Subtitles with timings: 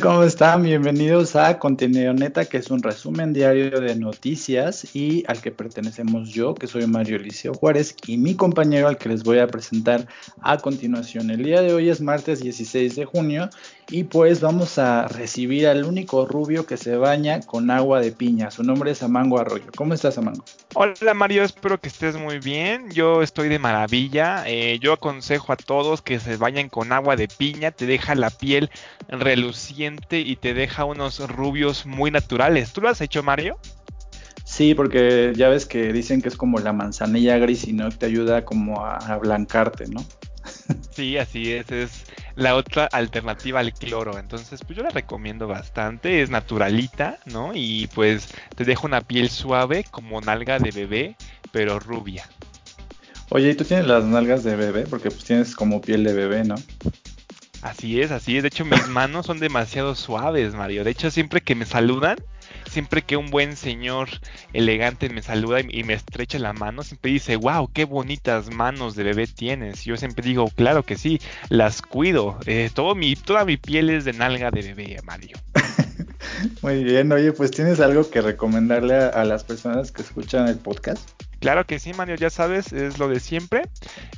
[0.00, 0.62] ¿Cómo están?
[0.62, 6.30] Bienvenidos a Contenido Neta, que es un resumen diario de noticias y al que pertenecemos
[6.30, 10.08] yo, que soy Mario Eliseo Juárez, y mi compañero al que les voy a presentar
[10.40, 11.28] a continuación.
[11.28, 13.50] El día de hoy es martes 16 de junio
[13.88, 18.50] y pues vamos a recibir al único rubio que se baña con agua de piña.
[18.50, 19.66] Su nombre es Amango Arroyo.
[19.76, 20.44] ¿Cómo estás, Amango?
[20.74, 22.90] Hola Mario, espero que estés muy bien.
[22.90, 24.42] Yo estoy de maravilla.
[24.46, 27.70] Eh, yo aconsejo a todos que se bañen con agua de piña.
[27.70, 28.70] Te deja la piel
[29.08, 32.72] reluciente y te deja unos rubios muy naturales.
[32.72, 33.58] ¿Tú lo has hecho, Mario?
[34.44, 38.06] Sí, porque ya ves que dicen que es como la manzanilla gris y no te
[38.06, 40.04] ayuda como a, a blancarte, ¿no?
[40.90, 42.04] Sí, así es, es
[42.36, 44.18] la otra alternativa al cloro.
[44.18, 47.52] Entonces, pues yo la recomiendo bastante, es naturalita, ¿no?
[47.54, 51.16] Y pues te deja una piel suave como nalga de bebé,
[51.50, 52.28] pero rubia.
[53.30, 54.82] Oye, ¿y tú tienes las nalgas de bebé?
[54.82, 56.54] Porque pues tienes como piel de bebé, ¿no?
[57.62, 58.42] Así es, así es.
[58.44, 60.84] De hecho, mis manos son demasiado suaves, Mario.
[60.84, 62.16] De hecho, siempre que me saludan,
[62.76, 64.10] siempre que un buen señor
[64.52, 69.02] elegante me saluda y, me estrecha la mano, siempre dice, wow, qué bonitas manos de
[69.02, 69.84] bebé tienes.
[69.84, 72.38] yo siempre digo, claro que sí, las cuido.
[72.44, 75.38] Eh, todo mi, toda mi piel es de nalga de bebé, Mario.
[76.60, 81.08] Muy bien, oye, pues tienes algo que recomendarle a las personas que escuchan el podcast.
[81.40, 83.62] Claro que sí, Mario, ya sabes, es lo de siempre.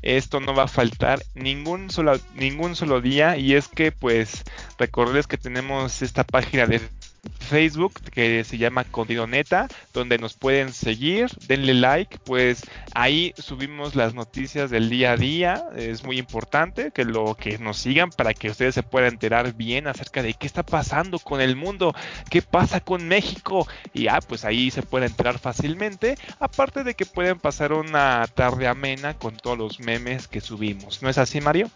[0.02, 3.36] Esto no va a faltar ningún solo, ningún solo día.
[3.36, 4.44] Y es que, pues,
[4.78, 6.80] recordarles que tenemos esta página de
[7.38, 8.84] Facebook que se llama
[9.28, 12.62] Neta, donde nos pueden seguir, denle like, pues
[12.94, 17.78] ahí subimos las noticias del día a día, es muy importante que lo que nos
[17.78, 21.56] sigan para que ustedes se puedan enterar bien acerca de qué está pasando con el
[21.56, 21.94] mundo,
[22.30, 23.66] qué pasa con México.
[23.94, 28.66] Y ah, pues ahí se pueden enterar fácilmente, aparte de que pueden pasar una tarde
[28.66, 31.70] amena con todos los memes que subimos, ¿no es así Mario?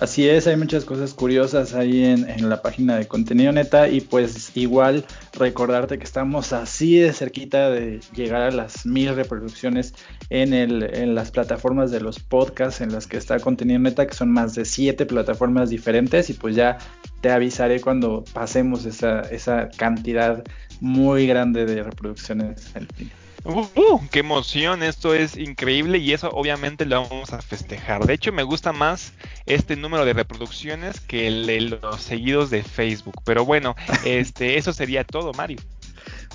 [0.00, 4.50] Así es, hay muchas cosas curiosas ahí en, la página de contenido neta y pues
[4.56, 5.04] igual
[5.34, 9.94] recordarte que estamos así de cerquita de llegar a las mil reproducciones
[10.30, 14.14] en, el, en las plataformas de los podcasts en las que está contenido neta, que
[14.14, 16.78] son más de siete plataformas diferentes y pues ya
[17.20, 20.42] te avisaré cuando pasemos esa, esa cantidad
[20.80, 23.10] muy grande de reproducciones al fin.
[23.44, 24.82] Uh, uh, ¡Qué emoción!
[24.84, 28.06] Esto es increíble y eso obviamente lo vamos a festejar.
[28.06, 29.14] De hecho, me gusta más
[29.46, 33.20] este número de reproducciones que el de los seguidos de Facebook.
[33.24, 35.58] Pero bueno, este, eso sería todo, Mario.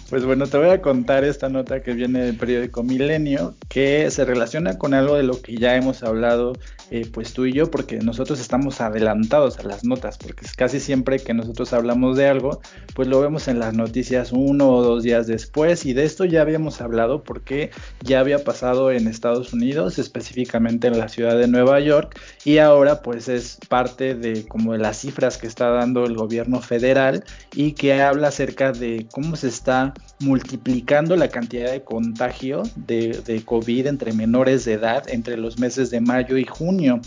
[0.09, 4.23] Pues bueno, te voy a contar esta nota que viene del periódico Milenio, que se
[4.23, 6.53] relaciona con algo de lo que ya hemos hablado,
[6.91, 11.19] eh, pues tú y yo, porque nosotros estamos adelantados a las notas, porque casi siempre
[11.19, 12.62] que nosotros hablamos de algo,
[12.96, 16.40] pues lo vemos en las noticias uno o dos días después, y de esto ya
[16.40, 21.81] habíamos hablado porque ya había pasado en Estados Unidos, específicamente en la ciudad de Nueva
[21.81, 26.16] York, y ahora pues es parte de como de las cifras que está dando el
[26.16, 32.63] gobierno federal y que habla acerca de cómo se está multiplicando la cantidad de contagio
[32.75, 37.02] de, de, COVID entre menores de edad entre los meses de mayo y junio.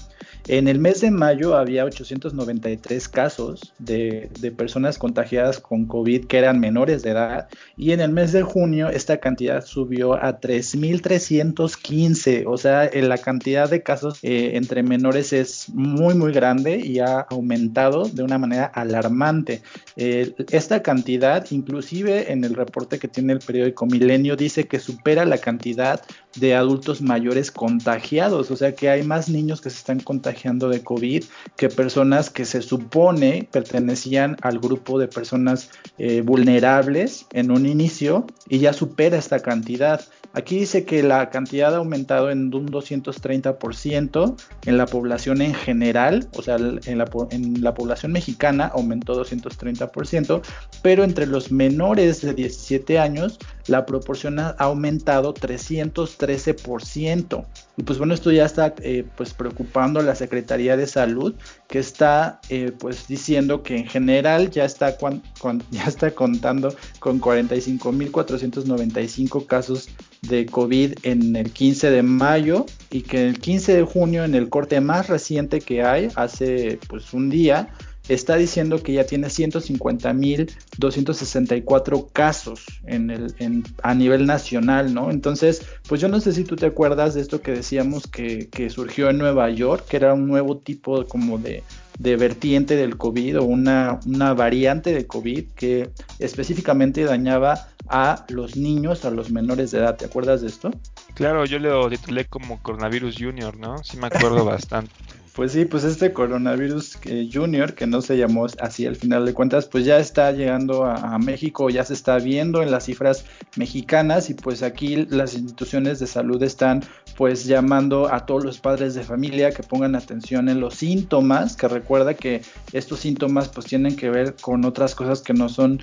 [0.48, 6.60] En el mes de mayo había 893 casos de, personas contagiadas con COVID que eran
[6.60, 12.56] menores de edad y en el mes de junio esta cantidad subió a 3.315, o
[12.56, 18.08] sea, la cantidad de casos eh, entre menores es muy muy grande y ha aumentado
[18.08, 19.62] de una manera alarmante.
[19.96, 25.24] Eh, esta cantidad, inclusive en el reporte que tiene el periódico Milenio, dice que supera
[25.24, 26.02] la cantidad
[26.36, 30.82] de adultos mayores contagiados, o sea que hay más niños que se están contagiando de
[30.82, 31.24] COVID
[31.56, 38.26] que personas que se supone pertenecían al grupo de personas eh, vulnerables en un inicio
[38.48, 40.00] y ya supera esta cantidad.
[40.32, 44.36] Aquí dice que la cantidad ha aumentado en un 230%
[44.66, 50.42] en la población en general, o sea, en la, en la población mexicana aumentó 230%,
[50.82, 53.38] pero entre los menores de 17 años
[53.70, 57.46] la proporción ha aumentado 313%.
[57.76, 61.36] Y pues bueno, esto ya está eh, pues preocupando a la Secretaría de Salud,
[61.68, 64.98] que está eh, pues diciendo que en general ya está,
[65.70, 69.88] ya está contando con 45.495 casos
[70.22, 74.48] de COVID en el 15 de mayo y que el 15 de junio en el
[74.48, 77.68] corte más reciente que hay, hace pues un día,
[78.14, 85.10] está diciendo que ya tiene 150.264 casos en el, en, a nivel nacional, ¿no?
[85.10, 88.68] Entonces, pues yo no sé si tú te acuerdas de esto que decíamos que, que
[88.68, 91.62] surgió en Nueva York, que era un nuevo tipo como de,
[92.00, 98.56] de vertiente del COVID o una, una variante de COVID que específicamente dañaba a los
[98.56, 99.96] niños, a los menores de edad.
[99.96, 100.70] ¿Te acuerdas de esto?
[101.14, 103.78] Claro, yo lo titulé como Coronavirus Junior, ¿no?
[103.84, 104.92] Sí me acuerdo bastante.
[105.34, 109.32] Pues sí, pues este coronavirus eh, junior, que no se llamó así al final de
[109.32, 113.24] cuentas, pues ya está llegando a, México, ya se está viendo en las cifras
[113.56, 116.82] mexicanas y pues aquí las instituciones de salud están
[117.16, 121.68] pues llamando a todos los padres de familia que pongan atención en los síntomas, que
[121.68, 122.42] recuerda que
[122.72, 125.80] estos síntomas pues tienen que ver con otras cosas que no son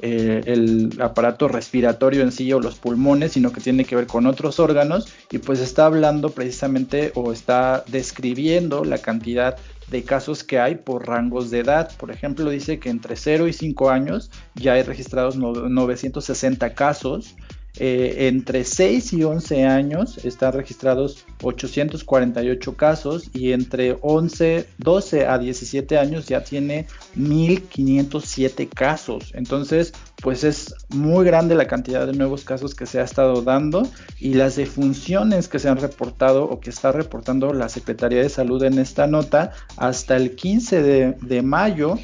[0.00, 4.26] eh, el aparato respiratorio en sí o los pulmones, sino que tiene que ver con
[4.26, 9.56] otros órganos y pues está hablando precisamente o está describiendo la cantidad
[9.90, 11.90] de casos que hay por rangos de edad.
[11.96, 17.36] Por ejemplo, dice que entre 0 y 5 años ya hay registrados 960 casos,
[17.78, 25.38] eh, entre 6 y 11 años están registrados 848 casos y entre 11, 12 a
[25.38, 29.32] 17 años ya tiene 1507 casos.
[29.34, 29.92] Entonces,
[30.22, 33.86] pues es muy grande la cantidad de nuevos casos que se ha estado dando
[34.18, 38.62] y las defunciones que se han reportado o que está reportando la Secretaría de Salud
[38.62, 41.98] en esta nota hasta el 15 de, de mayo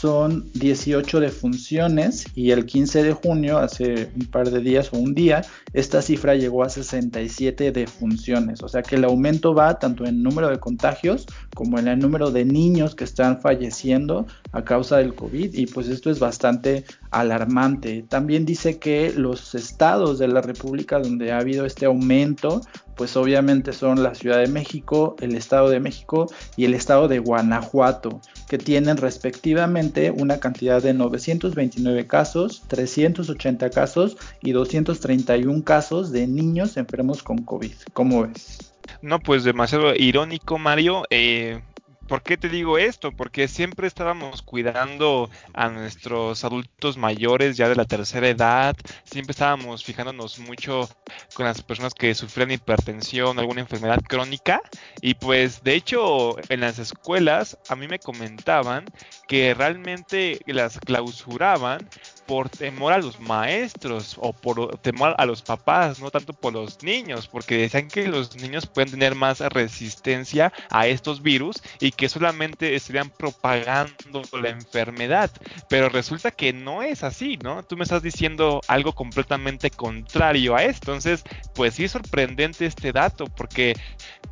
[0.00, 5.14] son 18 defunciones y el 15 de junio, hace un par de días o un
[5.14, 5.42] día,
[5.74, 8.62] esta cifra llegó a 67 defunciones.
[8.62, 12.30] O sea que el aumento va tanto en número de contagios como en el número
[12.30, 18.02] de niños que están falleciendo a causa del COVID y pues esto es bastante alarmante.
[18.08, 22.62] También dice que los estados de la República donde ha habido este aumento
[23.00, 27.18] pues obviamente son la Ciudad de México, el Estado de México y el Estado de
[27.18, 36.26] Guanajuato, que tienen respectivamente una cantidad de 929 casos, 380 casos y 231 casos de
[36.26, 37.72] niños enfermos con COVID.
[37.94, 38.70] ¿Cómo ves?
[39.00, 41.04] No, pues demasiado irónico, Mario.
[41.08, 41.62] Eh,
[42.10, 43.12] ¿Por qué te digo esto?
[43.12, 48.74] Porque siempre estábamos cuidando a nuestros adultos mayores ya de la tercera edad,
[49.04, 50.88] siempre estábamos fijándonos mucho
[51.34, 54.60] con las personas que sufrían hipertensión, alguna enfermedad crónica,
[55.00, 58.86] y pues de hecho en las escuelas a mí me comentaban
[59.28, 61.88] que realmente las clausuraban
[62.30, 66.80] por temor a los maestros o por temor a los papás, no tanto por los
[66.80, 72.08] niños, porque decían que los niños pueden tener más resistencia a estos virus y que
[72.08, 75.28] solamente estarían propagando la enfermedad.
[75.68, 77.64] Pero resulta que no es así, ¿no?
[77.64, 80.92] Tú me estás diciendo algo completamente contrario a esto.
[80.92, 81.24] Entonces,
[81.56, 83.74] pues sí es sorprendente este dato, porque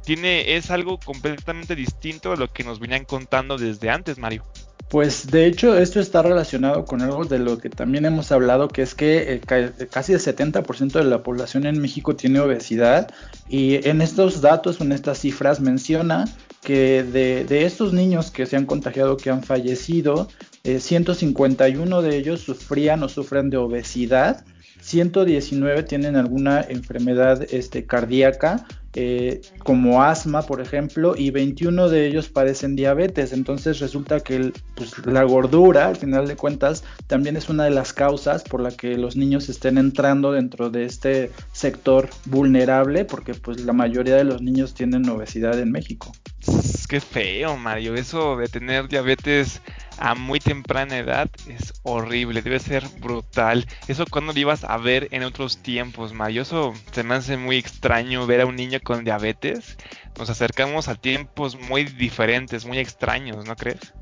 [0.05, 4.45] tiene, es algo completamente distinto a lo que nos venían contando desde antes, Mario.
[4.89, 8.83] Pues de hecho esto está relacionado con algo de lo que también hemos hablado, que
[8.83, 13.11] es que eh, casi el 70% de la población en México tiene obesidad
[13.49, 16.25] y en estos datos, en estas cifras menciona
[16.63, 20.29] que de, estos niños que se han contagiado, que han fallecido,
[20.65, 24.45] 151 eh, de ellos sufrían o sufren de obesidad
[24.81, 28.67] 119 tienen alguna enfermedad este, cardíaca,
[29.01, 33.33] eh, como asma, por ejemplo, y 21 de ellos padecen diabetes.
[33.33, 37.93] Entonces resulta que pues, la gordura, al final de cuentas, también es una de las
[37.93, 43.61] causas por la que los niños estén entrando dentro de este sector vulnerable, porque pues
[43.61, 46.11] la mayoría de los niños tienen obesidad en México.
[46.89, 49.63] Qué feo, Mario, eso de tener diabetes
[49.99, 53.67] a muy temprana edad es horrible, debe ser brutal.
[53.87, 56.43] Eso cuando lo ibas a ver en otros tiempos, Mario.
[56.43, 59.77] Eso se me hace muy extraño ver a un niño con diabetes.
[60.19, 63.93] Nos acercamos a tiempos muy diferentes, muy extraños, ¿no crees?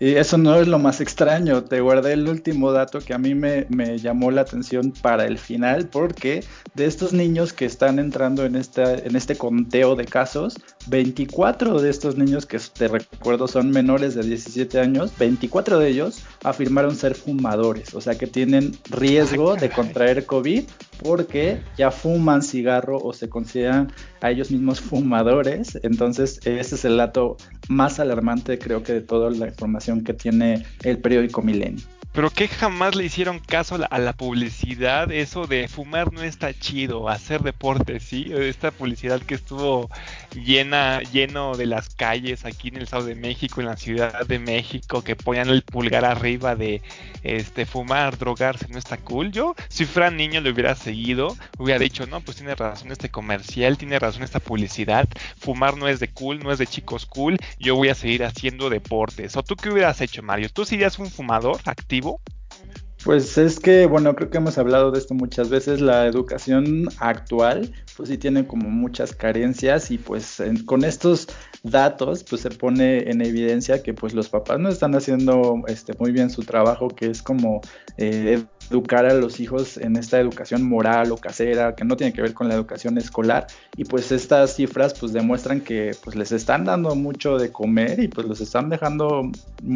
[0.00, 3.34] Y eso no es lo más extraño, te guardé el último dato que a mí
[3.34, 3.66] me,
[3.98, 6.42] llamó la atención para el final, porque
[6.74, 10.54] de estos niños que están entrando en, esta, en este conteo de casos,
[10.86, 16.22] 24 de estos niños que te recuerdo son menores de 17 años, 24 de ellos
[16.42, 20.64] afirmaron ser fumadores, o sea que tienen riesgo de contraer COVID
[21.02, 25.78] porque ya fuman cigarro o se consideran a ellos mismos fumadores.
[25.82, 27.36] Entonces, ese es el dato
[27.68, 31.84] más alarmante, creo que, de toda la información que tiene el periódico Milenio.
[32.12, 37.08] Pero que jamás le hicieron caso a la, publicidad, eso de fumar no está chido,
[37.08, 39.88] hacer deporte, sí, esta publicidad que estuvo
[40.34, 40.69] llena,
[41.12, 45.02] lleno de las calles aquí en el Estado de México, en la Ciudad de México,
[45.02, 46.82] que ponían el pulgar arriba de
[47.22, 49.32] este fumar, drogarse, no está cool.
[49.32, 53.78] Yo, si fuera niño, le hubiera seguido, hubiera dicho, no, pues tiene razón este comercial,
[53.78, 55.08] tiene razón esta publicidad,
[55.38, 58.70] fumar no es de cool, no es de chicos cool, yo voy a seguir haciendo
[58.70, 59.36] deportes.
[59.36, 60.48] ¿O tú qué hubieras hecho, Mario?
[60.50, 62.20] ¿Tú serías un fumador activo?
[63.04, 67.72] Pues es que, bueno, creo que hemos hablado de esto muchas veces, la educación actual,
[67.96, 71.26] pues sí tiene como muchas carencias y pues con estos
[71.62, 76.12] datos, pues se pone en evidencia que pues los papás no están haciendo este, muy
[76.12, 77.62] bien su trabajo, que es como
[77.96, 82.22] eh, educar a los hijos en esta educación moral o casera que no tiene que
[82.22, 83.46] ver con la educación escolar
[83.76, 88.08] y pues estas cifras pues demuestran que pues les están dando mucho de comer y
[88.08, 89.30] pues los están dejando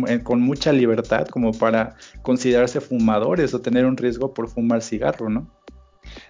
[0.08, 5.28] eh, con mucha libertad como para considerarse fumadores o tener un riesgo por fumar cigarro,
[5.28, 5.50] ¿no?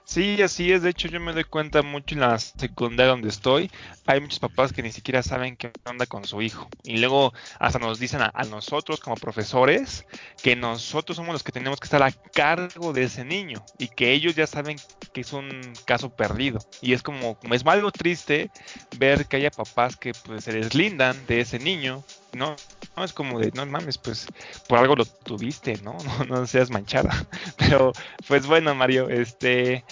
[0.05, 0.83] Sí, así es.
[0.83, 3.71] De hecho, yo me doy cuenta mucho en la secundaria donde estoy.
[4.07, 6.69] Hay muchos papás que ni siquiera saben qué onda con su hijo.
[6.83, 10.07] Y luego hasta nos dicen a, nosotros como profesores
[10.43, 14.12] que nosotros somos los que tenemos que estar a cargo de ese niño y que
[14.12, 14.76] ellos ya saben
[15.12, 15.49] que es un
[15.85, 16.59] caso perdido.
[16.83, 18.50] Y es como, es algo triste
[18.99, 22.57] ver que haya papás que pues, se deslindan de ese niño no,
[22.97, 24.29] no es como de, no mames, pues
[24.69, 25.97] por algo lo tuviste, ¿no?
[26.29, 27.26] No, no seas manchada.
[27.59, 27.93] Pero,
[28.29, 29.85] pues bueno, Mario, este,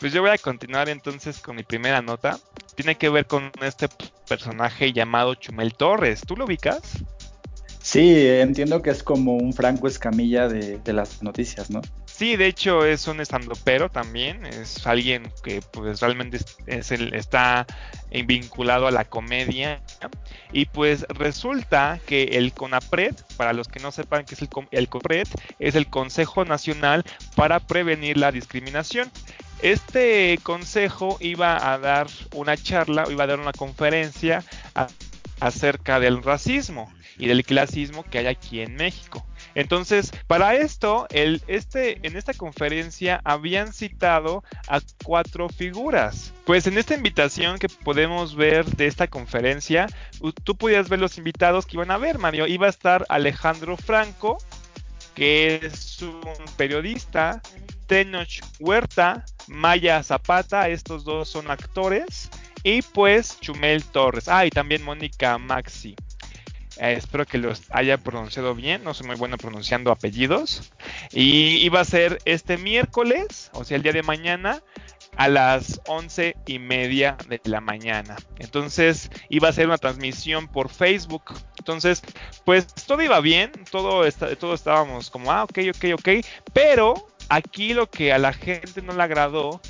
[0.00, 2.38] pues yo voy a continuar entonces con mi primera nota.
[2.74, 3.88] Tiene que ver con este
[4.28, 6.22] personaje llamado Chumel Torres.
[6.26, 7.04] ¿Tú lo ubicas?
[7.80, 11.82] Sí, entiendo que es como un Franco Escamilla de, de las noticias, ¿no?
[12.16, 17.66] Sí, de hecho es un estandopero también, es alguien que pues realmente es, el, está
[18.24, 19.82] vinculado a la comedia
[20.52, 24.88] y pues resulta que el CONAPRED, para los que no sepan qué es el, el
[24.88, 25.26] CONAPRED,
[25.58, 27.04] es el Consejo Nacional
[27.34, 29.10] para Prevenir la Discriminación.
[29.60, 34.44] Este consejo iba a dar una charla, iba a dar una conferencia
[35.40, 39.26] acerca del racismo y del clasismo que hay aquí en México.
[39.54, 46.32] Entonces, para esto, el, este, en esta conferencia habían citado a cuatro figuras.
[46.44, 49.86] Pues en esta invitación que podemos ver de esta conferencia,
[50.42, 52.46] tú podías ver los invitados que iban a ver, Mario.
[52.46, 54.38] Iba a estar Alejandro Franco,
[55.14, 56.22] que es un
[56.56, 57.40] periodista,
[57.86, 62.30] Tenoch Huerta, Maya Zapata, estos dos son actores,
[62.62, 64.28] y pues Chumel Torres.
[64.28, 65.94] Ah, y también Mónica Maxi.
[66.78, 70.72] Eh, espero que los haya pronunciado bien, no soy muy bueno pronunciando apellidos.
[71.12, 74.62] Y iba a ser este miércoles, o sea, el día de mañana,
[75.16, 78.16] a las once y media de la mañana.
[78.38, 81.34] Entonces iba a ser una transmisión por Facebook.
[81.58, 82.02] Entonces,
[82.44, 86.08] pues todo iba bien, todo, está, todo estábamos como, ah, ok, ok, ok.
[86.52, 89.60] Pero aquí lo que a la gente no le agradó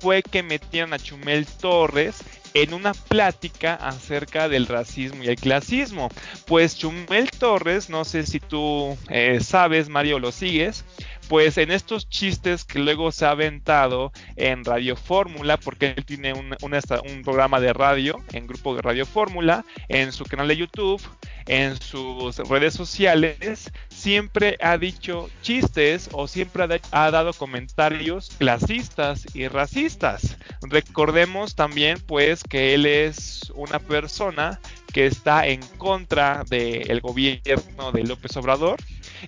[0.00, 2.22] fue que metieron a Chumel Torres
[2.54, 6.08] en una plática acerca del racismo y el clasismo.
[6.46, 10.84] Pues Chumel Torres, no sé si tú eh, sabes, Mario, lo sigues,
[11.28, 16.32] pues en estos chistes que luego se ha aventado en Radio Fórmula, porque él tiene
[16.32, 21.02] un, un, programa de radio en grupo de Radio Fórmula, en su canal de YouTube,
[21.46, 29.48] en sus redes sociales, siempre ha dicho chistes o siempre ha, dado comentarios clasistas y
[29.48, 30.36] racistas.
[30.62, 34.60] Recordemos también pues que él es una persona
[34.92, 38.76] que está en contra del gobierno de López Obrador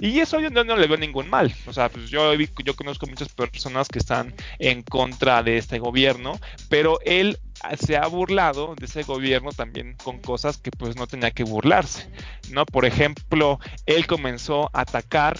[0.00, 1.54] y eso yo no, le veo ningún mal.
[1.66, 6.38] O sea, pues yo, yo conozco muchas personas que están en contra de este gobierno,
[6.68, 7.38] pero él
[7.78, 12.08] se ha burlado de ese gobierno también con cosas que pues no tenía que burlarse,
[12.50, 12.66] ¿no?
[12.66, 15.38] Por ejemplo, él comenzó a atacar,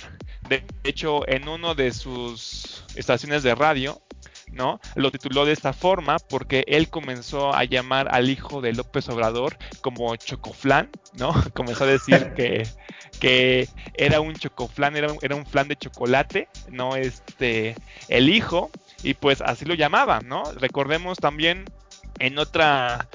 [0.49, 4.01] de hecho, en uno de sus estaciones de radio,
[4.55, 4.81] ¿no?
[4.95, 9.57] Lo tituló de esta forma porque él comenzó a llamar al hijo de López Obrador
[9.81, 11.33] como Chocoflán, ¿no?
[11.55, 12.67] Comenzó a decir que,
[13.21, 16.97] que era un chocoflán, era un, era un flan de chocolate, ¿no?
[16.97, 17.77] Este,
[18.09, 18.71] el hijo,
[19.03, 20.45] y pues así lo llamaba, ¿no?
[20.55, 21.65] Recordemos también
[22.19, 23.09] en otra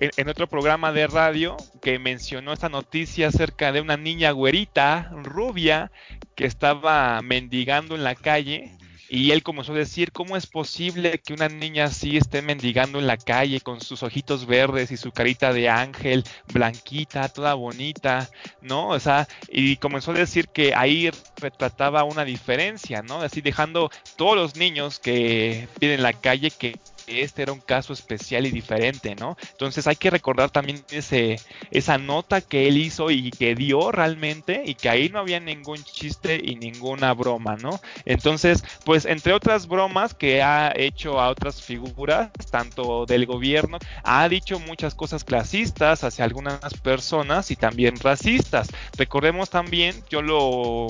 [0.00, 5.92] en, otro programa de radio que mencionó esta noticia acerca de una niña güerita, rubia,
[6.34, 8.72] que estaba mendigando en la calle
[9.12, 13.08] y él comenzó a decir, ¿cómo es posible que una niña así esté mendigando en
[13.08, 16.22] la calle con sus ojitos verdes y su carita de ángel,
[16.54, 18.30] blanquita, toda bonita,
[18.62, 18.90] ¿no?
[18.90, 23.20] O sea, y comenzó a decir que ahí retrataba una diferencia, ¿no?
[23.20, 26.78] Así dejando todos los niños que viven en la calle que
[27.10, 29.36] este era un caso especial y diferente, ¿no?
[29.50, 31.40] Entonces hay que recordar también ese,
[31.70, 35.82] esa nota que él hizo y que dio realmente y que ahí no había ningún
[35.82, 37.80] chiste y ninguna broma, ¿no?
[38.04, 44.28] Entonces, pues entre otras bromas que ha hecho a otras figuras, tanto del gobierno, ha
[44.28, 48.68] dicho muchas cosas clasistas hacia algunas personas y también racistas.
[48.96, 50.88] Recordemos también, yo lo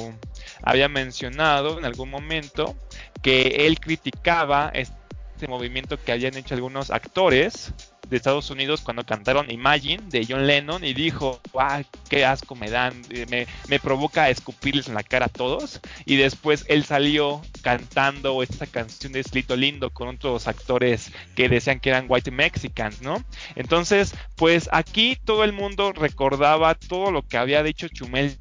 [0.63, 2.77] había mencionado en algún momento,
[3.23, 5.00] que él criticaba este
[5.49, 7.73] movimiento que habían hecho algunos actores
[8.09, 12.69] de Estados Unidos cuando cantaron Imagine de John Lennon y dijo, ¡ah, qué asco me
[12.69, 13.01] dan!
[13.31, 15.81] Me, me, provoca escupirles en la cara a todos.
[16.05, 21.79] Y después él salió cantando esta canción de Slito Lindo con otros actores que decían
[21.81, 23.23] que eran white Mexicans, ¿no?
[23.55, 28.37] Entonces, pues aquí todo el mundo recordaba todo lo que había dicho Chumel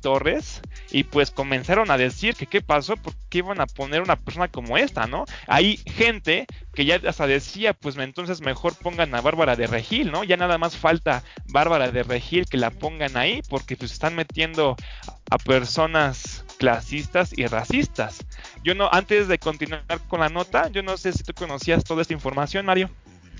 [0.00, 0.60] Torres
[0.94, 4.78] y pues comenzaron a decir que qué pasó, porque iban a poner una persona como
[4.78, 5.24] esta, ¿no?
[5.48, 10.22] Hay gente que ya hasta decía, pues entonces mejor pongan a Bárbara de Regil, ¿no?
[10.22, 14.76] Ya nada más falta Bárbara de Regil que la pongan ahí, porque pues están metiendo
[15.30, 18.24] a personas clasistas y racistas.
[18.62, 22.02] Yo no, antes de continuar con la nota, yo no sé si tú conocías toda
[22.02, 22.88] esta información, Mario.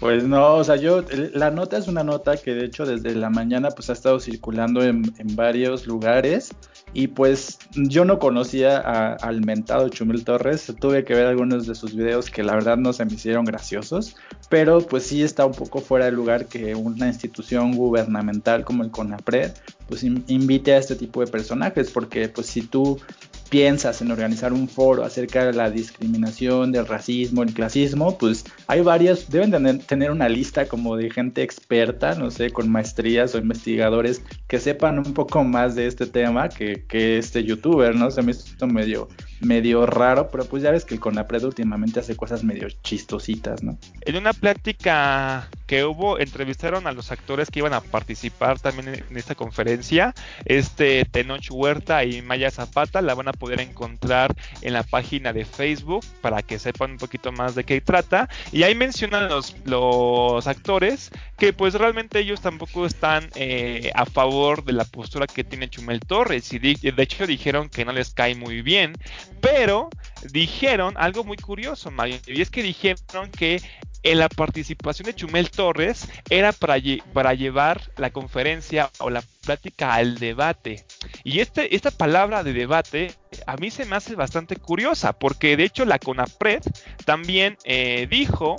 [0.05, 3.31] Pues no, o sea, yo, la nota es una nota que de hecho desde la
[3.31, 5.03] mañana pues ha estado circulando en,
[5.35, 6.51] varios lugares
[6.93, 8.77] y pues yo no conocía
[9.15, 12.93] al mentado Chumel Torres, tuve que ver algunos de sus videos que la verdad no
[12.93, 14.15] se me hicieron graciosos,
[14.51, 18.91] pero pues sí está un poco fuera de lugar que una institución gubernamental como el
[18.91, 19.53] CONAPRED
[19.89, 23.01] pues invite a este tipo de personajes, porque pues si tú
[23.49, 28.81] piensas en organizar un foro acerca de la discriminación, del racismo, el clasismo, pues hay
[28.81, 34.23] varias, deben tener una lista como de gente experta, no sé, con maestrías o investigadores
[34.49, 38.11] que sepan un poco más de este tema que, que este youtuber, ¿no?
[38.11, 39.09] Se me hizo medio,
[39.41, 43.79] medio raro, pero pues ya ves que el CONAPRED últimamente hace cosas medio chistositas, ¿no?
[44.03, 49.17] En una plática que hubo, entrevistaron a los actores que iban a participar también en
[49.17, 54.83] esta conferencia, este Tenoch Huerta y Maya Zapata, la van a poder encontrar en la
[54.83, 58.29] página de Facebook para que sepan un poquito más de qué trata.
[58.53, 64.65] Y ahí mencionan los, los actores que pues realmente ellos tampoco están eh, a favor
[64.65, 66.53] de la postura que tiene Chumel Torres.
[66.53, 68.95] Y de, hecho dijeron que no les cae muy bien.
[69.41, 69.91] Pero
[70.31, 72.19] dijeron algo muy curioso, Mario.
[72.27, 73.61] Y es que dijeron que
[74.03, 76.77] en la participación de Chumel Torres era para,
[77.13, 80.85] para llevar la conferencia o la plática al debate.
[81.25, 83.15] Y este, esta palabra de debate
[83.47, 86.63] a mí se me hace bastante curiosa, porque de hecho la CONAPRED
[87.05, 88.57] también eh, dijo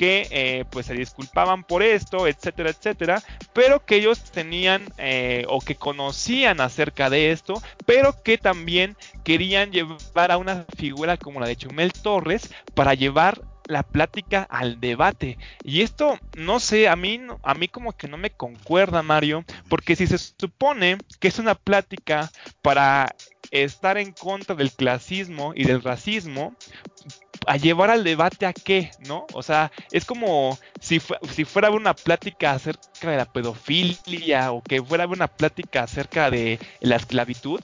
[0.00, 5.60] que eh, pues se disculpaban por esto, etcétera, etcétera, pero que ellos tenían eh, o
[5.60, 11.48] que conocían acerca de esto, pero que también querían llevar a una figura como la
[11.48, 15.38] de Chumel Torres para llevar la plática al debate.
[15.62, 19.96] Y esto, no sé, a mí, a mí como que no me concuerda, Mario, porque
[19.96, 22.30] si se supone que es una plática
[22.62, 23.14] para
[23.50, 26.54] estar en contra del clasismo y del racismo,
[27.46, 29.26] a llevar al debate a qué, ¿no?
[29.32, 31.00] O sea, es como si,
[31.32, 36.58] si fuera una plática acerca de la pedofilia o que fuera una plática acerca de
[36.80, 37.60] la esclavitud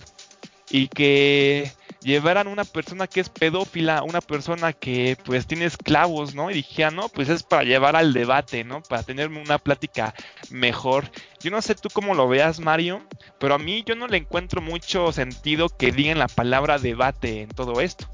[0.71, 1.71] y que
[2.07, 6.53] llevaran una persona que es pedófila, una persona que pues tiene esclavos, ¿no?
[6.53, 8.81] Y dije, no, pues es para llevar al debate, ¿no?
[8.81, 10.15] Para tener una plática
[10.49, 11.11] mejor.
[11.41, 13.03] Yo no sé tú cómo lo veas, Mario,
[13.41, 17.49] pero a mí yo no le encuentro mucho sentido que digan la palabra debate en
[17.49, 18.07] todo esto.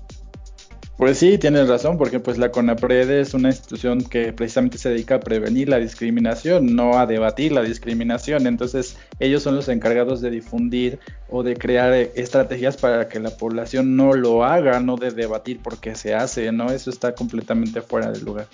[1.02, 5.16] Pues sí, tienes razón, porque pues la CONAPRED es una institución que precisamente se dedica
[5.16, 8.46] a prevenir la discriminación, no a debatir la discriminación.
[8.46, 13.36] Entonces, ellos son los encargados de difundir o de crear eh, estrategias para que la
[13.36, 16.70] población no lo haga, no de debatir por qué se hace, ¿no?
[16.70, 18.46] Eso está completamente fuera de lugar.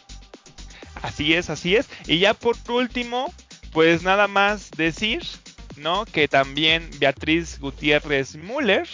[1.03, 1.87] Así es, así es.
[2.07, 3.31] Y ya por último,
[3.75, 5.23] pues nada más decir,
[5.77, 6.07] ¿no?
[6.07, 8.89] Que también Beatriz Gutiérrez Müller,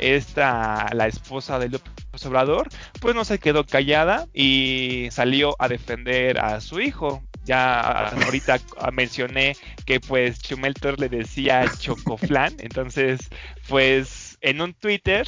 [0.00, 2.68] esta, la esposa de López Obrador,
[3.00, 7.22] pues no se quedó callada y salió a defender a su hijo.
[7.44, 8.60] Ya ahorita
[8.92, 13.20] mencioné que pues Chumeltor le decía Chocoflan, entonces
[13.68, 15.26] pues en un Twitter,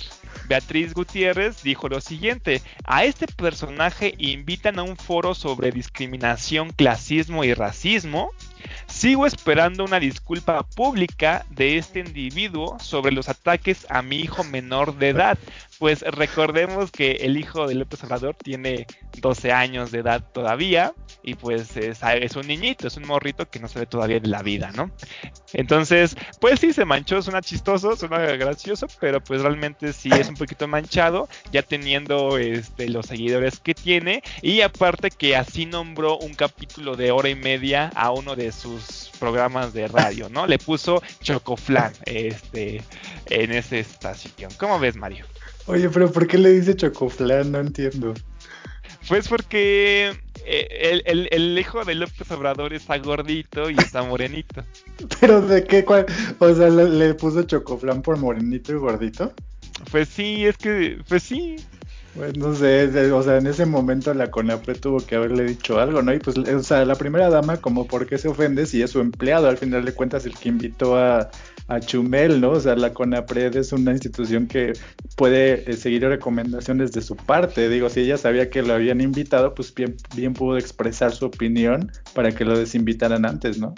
[0.49, 7.45] Beatriz Gutiérrez dijo lo siguiente, a este personaje invitan a un foro sobre discriminación, clasismo
[7.45, 8.31] y racismo
[8.93, 14.97] Sigo esperando una disculpa pública de este individuo sobre los ataques a mi hijo menor
[14.99, 15.39] de edad.
[15.79, 18.87] Pues recordemos que el hijo de López Obrador tiene
[19.19, 23.67] 12 años de edad todavía y pues es, un niñito, es un morrito que no
[23.67, 24.91] se ve todavía de la vida, ¿no?
[25.53, 30.37] Entonces, pues sí, se manchó, suena chistoso, suena gracioso, pero pues realmente sí es un
[30.37, 36.35] poquito manchado, ya teniendo este, los seguidores que tiene y aparte que así nombró un
[36.35, 38.82] capítulo de hora y media a uno de sus
[39.18, 40.47] programas de radio, ¿no?
[40.47, 42.83] Le puso Chocoflan este,
[43.27, 44.51] en esa estación.
[44.59, 45.27] ¿Cómo ves, Mario?
[45.66, 47.53] Oye, pero ¿por qué le dice Chocoflan?
[47.53, 48.14] No entiendo.
[49.09, 50.12] Pues porque
[50.45, 54.64] eh, el, hijo de López Obrador está gordito y está morenito.
[55.21, 55.85] ¿Pero de qué?
[55.85, 56.07] Cuál?
[56.38, 59.33] O sea, ¿le, puso chocoflan por morenito y gordito?
[59.90, 61.57] Pues sí, es que, pues sí.
[62.14, 66.03] Pues no sé, o sea, en ese momento la CONAPRE tuvo que haberle dicho algo,
[66.03, 66.12] ¿no?
[66.12, 69.01] Y pues, o sea, la primera dama, como, ¿por qué se ofende si es su
[69.01, 69.48] empleado?
[69.48, 71.31] Al final de cuentas, el que invitó a,
[71.68, 72.51] a Chumel, ¿no?
[72.51, 74.75] O sea, la CONAPRED es una institución que
[75.16, 77.70] puede eh, seguir recomendaciones de su parte.
[77.70, 81.90] Digo, si ella sabía que lo habían invitado, pues bien, bien pudo expresar su opinión
[82.12, 83.75] para que lo desinvitaran antes, ¿no?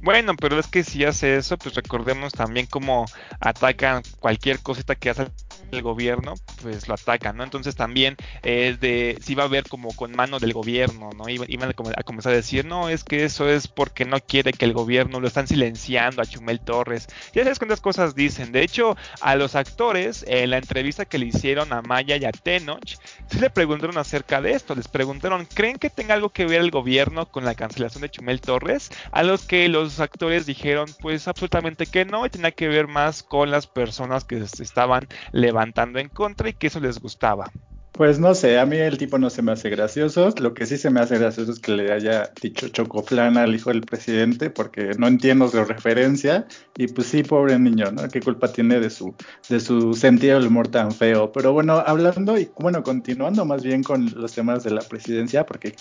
[0.00, 3.06] Bueno, pero es que si hace eso, pues recordemos también cómo
[3.40, 5.26] atacan cualquier cosita que hace
[5.72, 7.44] el gobierno, pues lo atacan, ¿no?
[7.44, 11.28] Entonces también es de, si va a ver como con mano del gobierno, ¿no?
[11.28, 14.72] Iban a comenzar a decir, no, es que eso es porque no quiere que el
[14.72, 17.08] gobierno lo están silenciando a Chumel Torres.
[17.34, 18.52] Ya sabes cuántas cosas dicen.
[18.52, 22.32] De hecho, a los actores, en la entrevista que le hicieron a Maya y a
[22.32, 22.96] Tenoch,
[23.28, 24.74] se le preguntaron acerca de esto.
[24.74, 28.40] Les preguntaron, ¿creen que tenga algo que ver el gobierno con la cancelación de Chumel
[28.40, 28.90] Torres?
[29.12, 33.22] A los que los actores dijeron, pues absolutamente que no, y tenía que ver más
[33.22, 37.50] con las personas que estaban levantando en contra y que eso les gustaba.
[37.96, 40.28] Pues no sé, a mí el tipo no se me hace gracioso.
[40.38, 43.70] Lo que sí se me hace gracioso es que le haya dicho chocoflana al hijo
[43.70, 46.46] del presidente, porque no entiendo su referencia.
[46.76, 48.06] Y pues sí, pobre niño, ¿no?
[48.08, 49.14] ¿Qué culpa tiene de su,
[49.48, 51.32] de su sentido del humor tan feo?
[51.32, 55.74] Pero bueno, hablando y bueno, continuando más bien con los temas de la presidencia, porque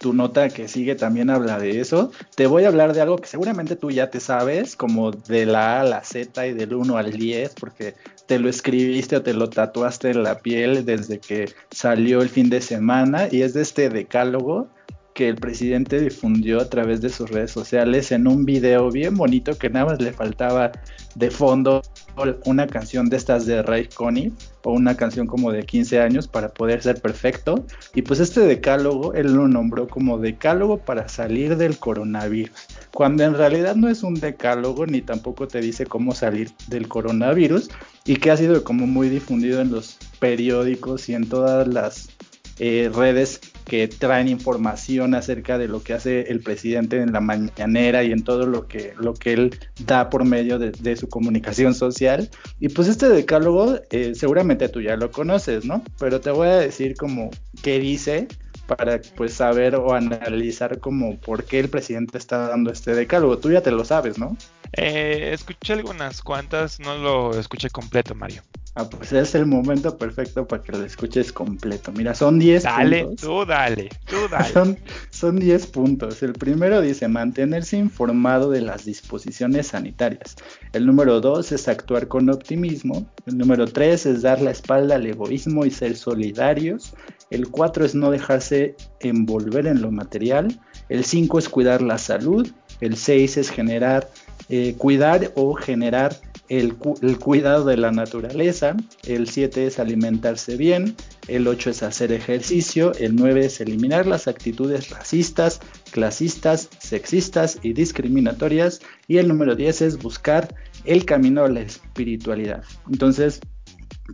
[0.00, 2.10] tu nota que sigue también habla de eso.
[2.34, 5.76] Te voy a hablar de algo que seguramente tú ya te sabes, como de la
[5.76, 7.94] A a la Z y del 1 al 10, porque
[8.26, 12.48] te lo escribiste o te lo tatuaste en la piel desde que salió el fin
[12.48, 14.68] de semana y es de este decálogo
[15.14, 19.58] que el presidente difundió a través de sus redes sociales en un video bien bonito
[19.58, 20.72] que nada más le faltaba
[21.14, 21.82] de fondo
[22.44, 24.32] una canción de estas de Ray Connie
[24.64, 27.64] o una canción como de 15 años para poder ser perfecto.
[27.94, 33.34] Y pues este decálogo él lo nombró como decálogo para salir del coronavirus, cuando en
[33.34, 37.70] realidad no es un decálogo ni tampoco te dice cómo salir del coronavirus
[38.04, 42.08] y que ha sido como muy difundido en los periódicos y en todas las
[42.58, 48.02] eh, redes que traen información acerca de lo que hace el presidente en la mañanera
[48.02, 52.30] y en todo lo que, lo que él da por medio de, su comunicación social.
[52.58, 55.82] Y pues este decálogo eh, seguramente tú ya lo conoces, ¿no?
[55.98, 57.30] Pero te voy a decir como
[57.62, 58.28] qué dice
[58.76, 63.36] para pues saber o analizar como por qué el presidente está dando este decálogo.
[63.38, 64.36] Tú ya te lo sabes, ¿no?
[64.72, 68.42] Eh, escuché algunas cuantas, no lo escuché completo, Mario.
[68.76, 71.90] Ah, pues es el momento perfecto para que lo escuches completo.
[71.90, 72.78] Mira, son 10 puntos.
[72.78, 74.78] Dale, tú dale, tú dale.
[75.10, 76.22] Son 10 puntos.
[76.22, 80.36] El primero dice mantenerse informado de las disposiciones sanitarias.
[80.72, 83.10] El número 2 es actuar con optimismo.
[83.26, 86.94] El número 3 es dar la espalda al egoísmo y ser solidarios.
[87.30, 90.60] El 4 es no dejarse envolver en lo material.
[90.88, 92.48] El 5 es cuidar la salud.
[92.80, 94.10] El 6 es generar,
[94.48, 100.96] eh, cuidar o generar el, cuidado de la naturaleza, el 7 es alimentarse bien,
[101.28, 105.60] el 8 es hacer ejercicio, el 9 es eliminar las actitudes racistas,
[105.92, 110.52] clasistas, sexistas y discriminatorias y el número 10 es buscar
[110.84, 112.64] el camino a la espiritualidad.
[112.90, 113.40] Entonces,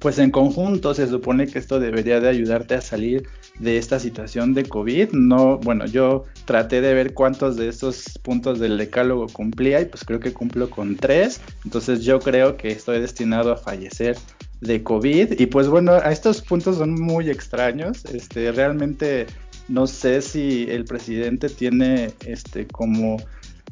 [0.01, 3.29] pues en conjunto se supone que esto debería de ayudarte a salir
[3.59, 5.13] de esta situación de COVID.
[5.13, 10.05] No, bueno, yo traté de ver cuántos de estos puntos del decálogo cumplía y pues
[10.05, 11.41] creo que cumplo con tres.
[11.65, 14.17] Entonces yo creo que estoy destinado a fallecer
[14.61, 15.39] de COVID.
[15.39, 18.05] Y pues bueno, a estos puntos son muy extraños.
[18.07, 19.27] Este, realmente
[19.69, 23.17] no sé si el presidente tiene este como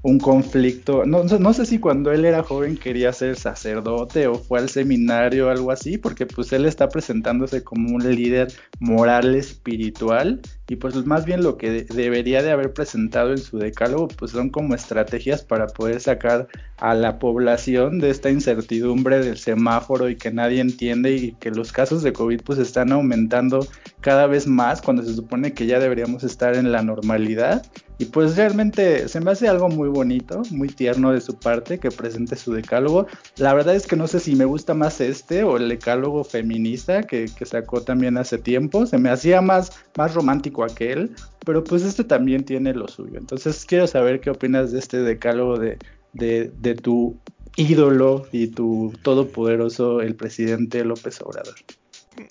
[0.04, 1.06] un conflicto.
[1.06, 5.46] No, no sé si cuando él era joven quería ser sacerdote o fue al seminario
[5.46, 10.94] o algo así, porque pues él está presentándose como un líder moral espiritual y pues
[11.06, 15.42] más bien lo que debería de haber presentado en su decálogo pues son como estrategias
[15.42, 16.48] para poder sacar
[16.84, 21.72] a la población de esta incertidumbre del semáforo y que nadie entiende y que los
[21.72, 23.66] casos de COVID pues están aumentando
[24.02, 27.62] cada vez más cuando se supone que ya deberíamos estar en la normalidad
[27.96, 31.90] y pues realmente se me hace algo muy bonito, muy tierno de su parte que
[31.90, 33.06] presente su decálogo.
[33.38, 37.04] La verdad es que no sé si me gusta más este o el decálogo feminista
[37.04, 38.84] que, sacó también hace tiempo.
[38.84, 41.14] Se me hacía más, más romántico aquel,
[41.46, 43.16] pero pues este también tiene lo suyo.
[43.16, 45.78] Entonces quiero saber qué opinas de este decálogo de,
[46.14, 47.18] de, tu
[47.56, 51.54] ídolo y tu todopoderoso, el presidente López Obrador.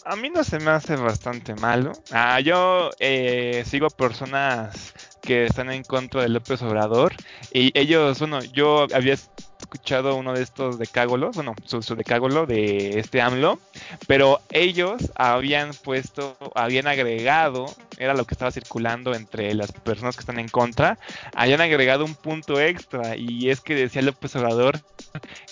[0.05, 1.91] A mí no se me hace bastante malo.
[2.11, 7.13] Ah, yo eh, sigo personas que están en contra de López Obrador
[7.51, 12.99] y ellos, bueno, yo había escuchado uno de estos decágolos, bueno, su, su decágolo de
[12.99, 13.59] este AMLO,
[14.07, 17.65] pero ellos habían puesto, habían agregado,
[18.03, 20.97] era lo que estaba circulando entre las personas que están en contra,
[21.33, 24.79] habían agregado un punto extra y es que decía López Obrador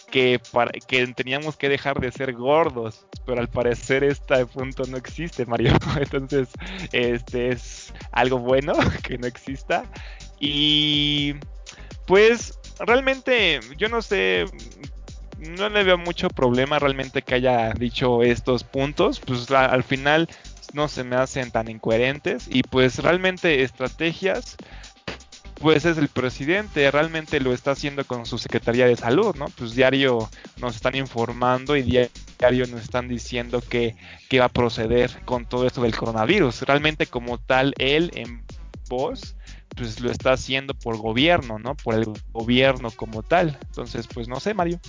[0.09, 0.39] que,
[0.87, 5.73] que teníamos que dejar de ser gordos, pero al parecer este punto no existe, Mario.
[5.95, 6.49] Entonces,
[6.91, 9.83] este es algo bueno que no exista.
[10.39, 11.35] Y
[12.05, 14.45] pues realmente yo no sé,
[15.39, 20.27] no le veo mucho problema realmente que haya dicho estos puntos, pues al final
[20.73, 24.57] no se me hacen tan incoherentes y pues realmente estrategias
[25.61, 29.45] pues es el presidente, realmente lo está haciendo con su Secretaría de Salud, ¿no?
[29.57, 30.29] Pues diario
[30.59, 33.95] nos están informando y diario nos están diciendo que,
[34.27, 36.63] que va a proceder con todo esto del coronavirus.
[36.63, 38.43] Realmente como tal, él en
[38.89, 39.35] voz,
[39.75, 41.75] pues lo está haciendo por gobierno, ¿no?
[41.75, 43.57] Por el gobierno como tal.
[43.67, 44.79] Entonces, pues no sé, Mario.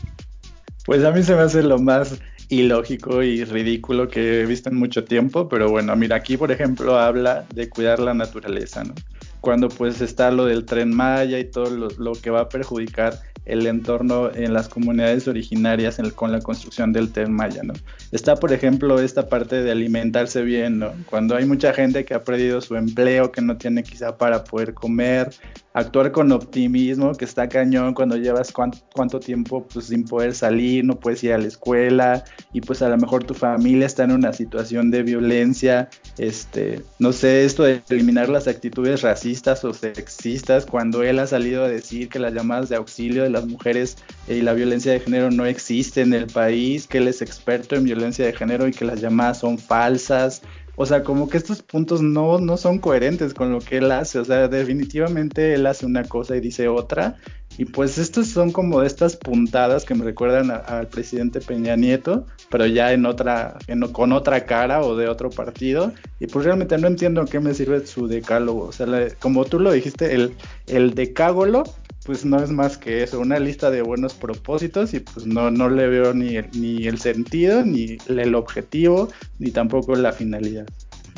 [0.86, 2.18] Pues a mí se me hace lo más
[2.52, 6.98] ilógico y ridículo que he visto en mucho tiempo, pero bueno, mira, aquí por ejemplo
[6.98, 8.94] habla de cuidar la naturaleza, ¿no?
[9.40, 13.18] Cuando pues está lo del tren Maya y todo lo, lo que va a perjudicar
[13.44, 17.74] el entorno en las comunidades originarias con la construcción del tren Maya, ¿no?
[18.12, 20.84] Está, por ejemplo, esta parte de alimentarse bien.
[21.06, 24.74] Cuando hay mucha gente que ha perdido su empleo, que no tiene quizá para poder
[24.74, 25.30] comer,
[25.74, 30.98] actuar con optimismo, que está cañón cuando llevas cuánto, tiempo pues sin poder salir, no
[30.98, 34.32] puedes ir a la escuela y pues a lo mejor tu familia está en una
[34.32, 41.02] situación de violencia, este, no sé, esto de eliminar las actitudes racistas o sexistas cuando
[41.02, 43.96] él ha salido a decir que las llamadas de auxilio de las mujeres
[44.28, 47.84] y la violencia de género no existe en el país, que él es experto en
[47.84, 50.42] violencia de género y que las llamadas son falsas.
[50.74, 54.18] O sea, como que estos puntos no, no son coherentes con lo que él hace.
[54.18, 57.16] O sea, definitivamente él hace una cosa y dice otra.
[57.58, 62.26] Y pues estas son como de estas puntadas que me recuerdan al presidente Peña Nieto,
[62.50, 63.58] pero ya en otra,
[63.92, 65.92] con otra cara o de otro partido.
[66.18, 68.64] Y pues realmente no entiendo qué me sirve su decálogo.
[68.64, 68.86] O sea,
[69.20, 70.34] como tú lo dijiste, el,
[70.66, 71.64] el decágolo
[72.04, 75.68] pues no es más que eso, una lista de buenos propósitos y pues no, no
[75.68, 80.66] le veo ni el, ni el sentido, ni el objetivo, ni tampoco la finalidad.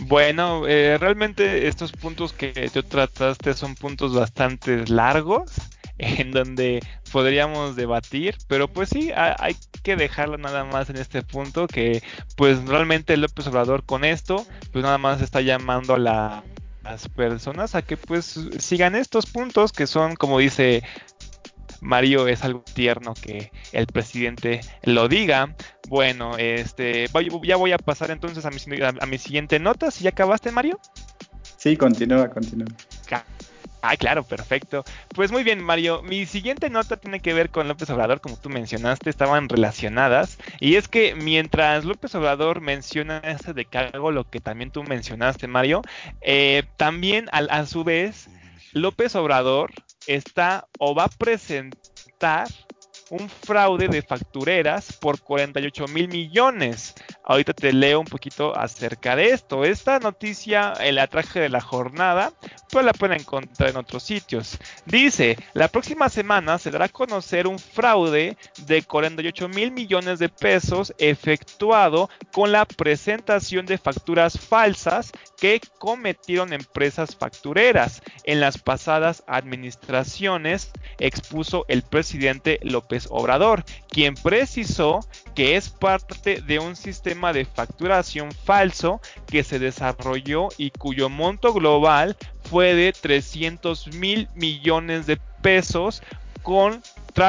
[0.02, 5.52] Bueno, eh, realmente estos puntos que tú trataste son puntos bastante largos
[5.98, 6.80] en donde
[7.12, 12.02] podríamos debatir, pero pues sí, hay que dejarlo nada más en este punto que
[12.36, 16.44] pues realmente López Obrador con esto pues nada más está llamando a la
[16.84, 20.82] las personas a que pues sigan estos puntos que son como dice
[21.80, 25.54] Mario es algo tierno que el presidente lo diga.
[25.88, 27.06] Bueno, este
[27.42, 29.90] ya voy a pasar entonces a mi, a mi siguiente nota.
[29.90, 30.80] Si ya acabaste, Mario.
[31.58, 32.68] Sí, continúa, continúa.
[33.82, 34.82] Ah, claro, perfecto.
[35.14, 36.02] Pues muy bien, Mario.
[36.02, 40.38] Mi siguiente nota tiene que ver con López Obrador, como tú mencionaste, estaban relacionadas.
[40.58, 45.82] Y es que mientras López Obrador menciona este decálogo, lo que también tú mencionaste, Mario,
[46.22, 48.30] eh, también a su vez,
[48.72, 49.70] López Obrador
[50.06, 52.48] está o va a presentar
[53.10, 56.94] un fraude de factureras por 48 mil millones.
[57.24, 59.64] Ahorita te leo un poquito acerca de esto.
[59.64, 62.32] Esta noticia, el atraje de la jornada,
[62.70, 64.58] pues la pueden encontrar en otros sitios.
[64.86, 68.36] Dice, la próxima semana se dará a conocer un fraude
[68.66, 76.52] de 48 mil millones de pesos efectuado con la presentación de facturas falsas que cometieron
[76.52, 85.00] empresas factureras en las pasadas administraciones, expuso el presidente López Obrador, quien precisó
[85.34, 91.52] que es parte de un sistema de facturación falso que se desarrolló y cuyo monto
[91.52, 92.16] global
[92.48, 96.02] fue de 300 mil millones de pesos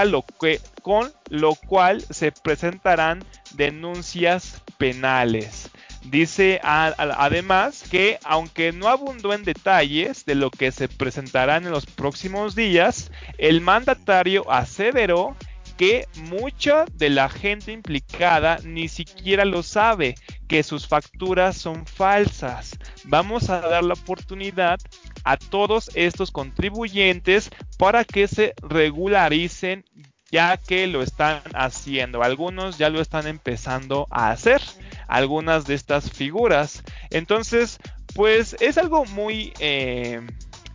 [0.06, 5.70] lo que, con lo cual se presentarán denuncias penales.
[6.10, 11.86] Dice además que aunque no abundó en detalles de lo que se presentará en los
[11.86, 15.36] próximos días, el mandatario aseveró
[15.78, 20.16] que mucha de la gente implicada ni siquiera lo sabe,
[20.48, 22.78] que sus facturas son falsas.
[23.06, 24.80] Vamos a dar la oportunidad
[25.24, 29.84] a todos estos contribuyentes para que se regularicen
[30.32, 32.24] ya que lo están haciendo.
[32.24, 34.62] Algunos ya lo están empezando a hacer.
[35.08, 36.84] Algunas de estas figuras.
[37.10, 37.80] Entonces,
[38.14, 39.54] pues es algo muy...
[39.60, 40.22] Eh,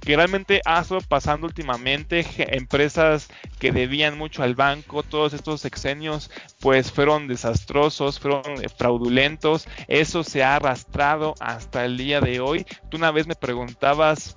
[0.00, 2.24] que realmente ha estado pasando últimamente.
[2.56, 8.42] Empresas que debían mucho al banco, todos estos sexenios, pues fueron desastrosos, fueron
[8.76, 9.68] fraudulentos.
[9.88, 12.66] Eso se ha arrastrado hasta el día de hoy.
[12.88, 14.36] Tú una vez me preguntabas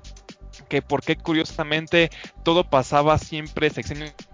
[0.69, 2.09] que por qué curiosamente
[2.43, 3.69] todo pasaba siempre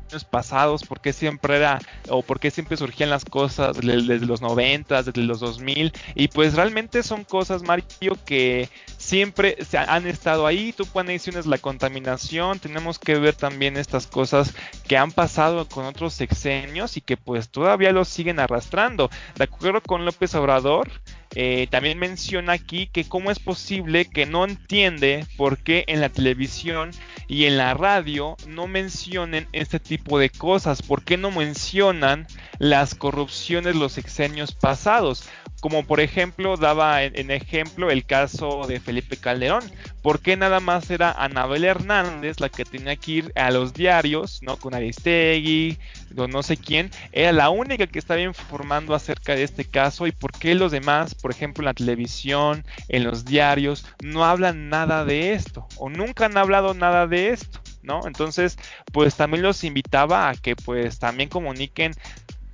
[0.10, 4.42] sexenios pasados, por qué siempre era o por qué siempre surgían las cosas desde los
[4.42, 10.74] 90, desde los 2000 y pues realmente son cosas Mario que siempre han estado ahí,
[10.74, 14.54] tú mencionas la contaminación, tenemos que ver también estas cosas
[14.88, 19.10] que han pasado con otros sexenios y que pues todavía los siguen arrastrando.
[19.36, 20.90] De acuerdo con López Obrador,
[21.36, 26.10] eh, también menciona aquí que cómo es posible que no entiende por qué en la
[26.10, 26.92] televisión
[27.28, 32.96] y en la radio no mencionen este tipo de cosas, por qué no mencionan las
[32.96, 39.64] corrupciones los sexenios pasados como por ejemplo daba en, ejemplo el caso de Felipe Calderón,
[40.02, 44.42] ¿por qué nada más era Anabel Hernández la que tenía que ir a los diarios,
[44.42, 44.58] ¿no?
[44.58, 45.78] Con Aristegui,
[46.18, 50.12] o no sé quién, era la única que estaba informando acerca de este caso y
[50.12, 55.06] por qué los demás, por ejemplo en la televisión, en los diarios, no hablan nada
[55.06, 57.60] de esto o nunca han hablado nada de esto.
[57.82, 58.06] ¿No?
[58.06, 58.58] Entonces,
[58.92, 61.94] pues también los invitaba a que pues también comuniquen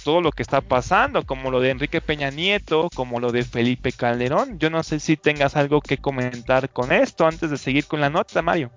[0.06, 3.91] todo lo que está pasando, como lo de Enrique Peña Nieto, como lo de Felipe
[3.91, 4.60] Calderón.
[4.60, 8.12] Yo no sé si tengas algo que comentar con esto antes de seguir con la
[8.12, 8.70] nota, Mario.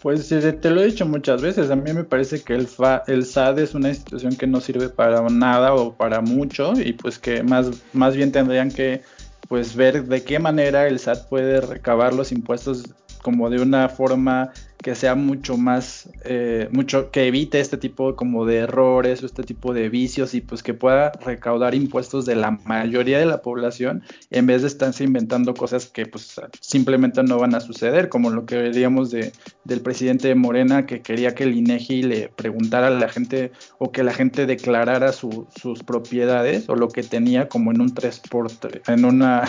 [0.00, 2.68] Pues te lo he dicho muchas veces, a mí me parece que el,
[3.08, 7.18] el SAD es una institución que no sirve para nada o para mucho y pues
[7.18, 9.02] que más, más bien tendrían que
[9.48, 12.84] pues ver de qué manera el SAT puede recabar los impuestos
[13.22, 18.44] como de una forma que sea mucho más, eh, mucho, que evite este tipo como
[18.44, 22.50] de errores o este tipo de vicios y pues que pueda recaudar impuestos de la
[22.64, 27.54] mayoría de la población en vez de estarse inventando cosas que pues simplemente no van
[27.54, 29.32] a suceder, como lo que veríamos de,
[29.64, 33.92] del presidente de Morena que quería que el INEGI le preguntara a la gente o
[33.92, 38.50] que la gente declarara sus propiedades o lo que tenía como en un 3 por
[38.88, 39.44] en una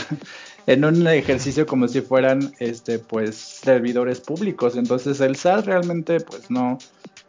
[0.68, 4.76] en un ejercicio como si fueran este pues servidores públicos.
[4.76, 6.78] Entonces el SAT realmente pues no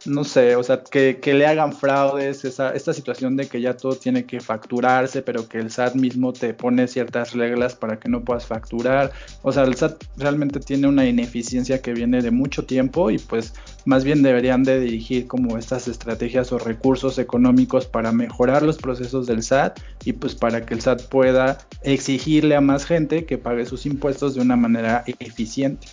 [0.05, 3.95] no sé, o sea, que, le hagan fraudes, esa, esta situación de que ya todo
[3.95, 8.23] tiene que facturarse, pero que el SAT mismo te pone ciertas reglas para que no
[8.23, 9.11] puedas facturar.
[9.41, 13.53] O sea, el SAT realmente tiene una ineficiencia que viene de mucho tiempo y pues
[13.85, 19.27] más bien deberían de dirigir como estas estrategias o recursos económicos para mejorar los procesos
[19.27, 23.65] del SAT y pues para que el SAT pueda exigirle a más gente que pague
[23.65, 25.87] sus impuestos de una manera eficiente.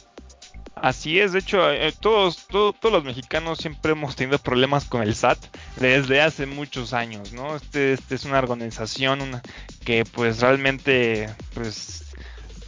[0.83, 5.15] Así es, de hecho, eh, todos, todos los mexicanos siempre hemos tenido problemas con el
[5.15, 5.39] SAT
[5.77, 7.55] desde hace muchos años, ¿no?
[7.55, 9.41] Este, este es una organización
[9.85, 12.13] que pues realmente pues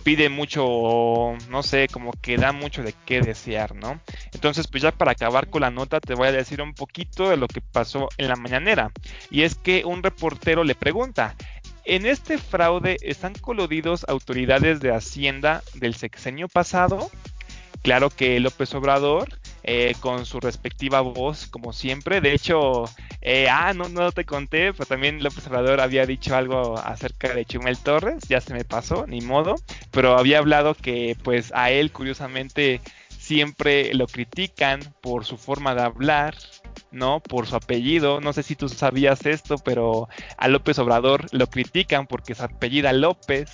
[0.04, 3.98] pide mucho, no sé, como que da mucho de qué desear, ¿no?
[4.32, 7.36] Entonces, pues ya para acabar con la nota, te voy a decir un poquito de
[7.36, 8.92] lo que pasó en la mañanera.
[9.28, 11.34] Y es que un reportero le pregunta,
[11.84, 17.10] ¿en este fraude están coludidos autoridades de Hacienda del sexenio pasado?
[17.84, 19.28] Claro que López Obrador,
[19.62, 22.22] eh, con su respectiva voz, como siempre.
[22.22, 22.84] De hecho,
[23.20, 27.44] eh, ah, no, no te conté, pero también López Obrador había dicho algo acerca de
[27.44, 29.56] Chumel Torres, ya se me pasó, ni modo.
[29.90, 35.82] Pero había hablado que, pues, a él, curiosamente, siempre lo critican por su forma de
[35.82, 36.34] hablar,
[36.90, 37.20] ¿no?
[37.20, 38.18] Por su apellido.
[38.22, 42.94] No sé si tú sabías esto, pero a López Obrador lo critican porque su apellida
[42.94, 43.50] López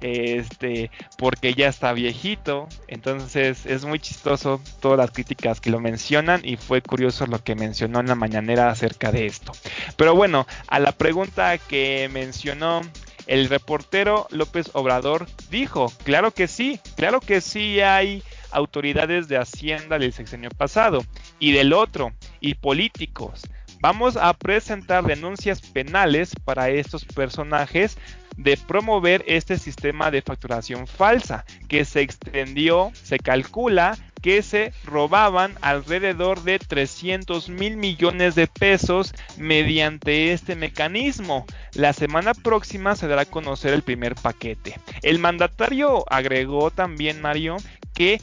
[0.00, 2.68] este, porque ya está viejito.
[2.86, 7.54] Entonces es muy chistoso todas las críticas que lo mencionan y fue curioso lo que
[7.54, 9.52] mencionó en la mañanera acerca de esto.
[9.96, 12.82] Pero bueno, a la pregunta que mencionó
[13.26, 19.98] el reportero López Obrador dijo, claro que sí, claro que sí hay autoridades de Hacienda
[19.98, 21.04] del sexenio pasado
[21.38, 23.42] y del otro, y políticos.
[23.80, 27.96] Vamos a presentar denuncias penales para estos personajes
[28.36, 35.54] de promover este sistema de facturación falsa que se extendió, se calcula que se robaban
[35.60, 41.46] alrededor de 300 mil millones de pesos mediante este mecanismo.
[41.72, 44.78] La semana próxima se dará a conocer el primer paquete.
[45.02, 47.56] El mandatario agregó también, Mario,
[47.94, 48.20] que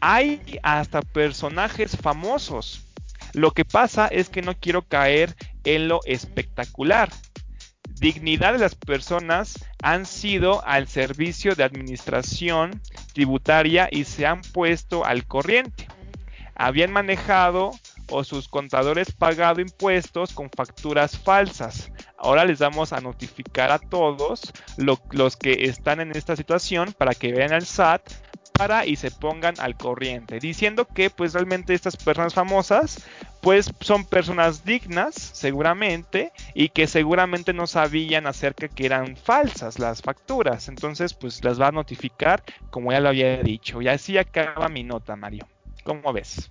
[0.00, 2.86] hay hasta personajes famosos.
[3.32, 7.10] Lo que pasa es que no quiero caer en lo espectacular
[8.02, 12.82] dignidad de las personas han sido al servicio de administración
[13.14, 15.86] tributaria y se han puesto al corriente.
[16.56, 17.70] Habían manejado
[18.10, 21.92] o sus contadores pagado impuestos con facturas falsas.
[22.18, 27.32] Ahora les vamos a notificar a todos los que están en esta situación para que
[27.32, 28.02] vean al SAT
[28.86, 33.04] y se pongan al corriente, diciendo que pues realmente estas personas famosas
[33.40, 40.00] pues son personas dignas seguramente y que seguramente no sabían acerca que eran falsas las
[40.00, 43.82] facturas, entonces pues las va a notificar como ya lo había dicho.
[43.82, 45.44] Y así acaba mi nota Mario,
[45.82, 46.50] ¿cómo ves?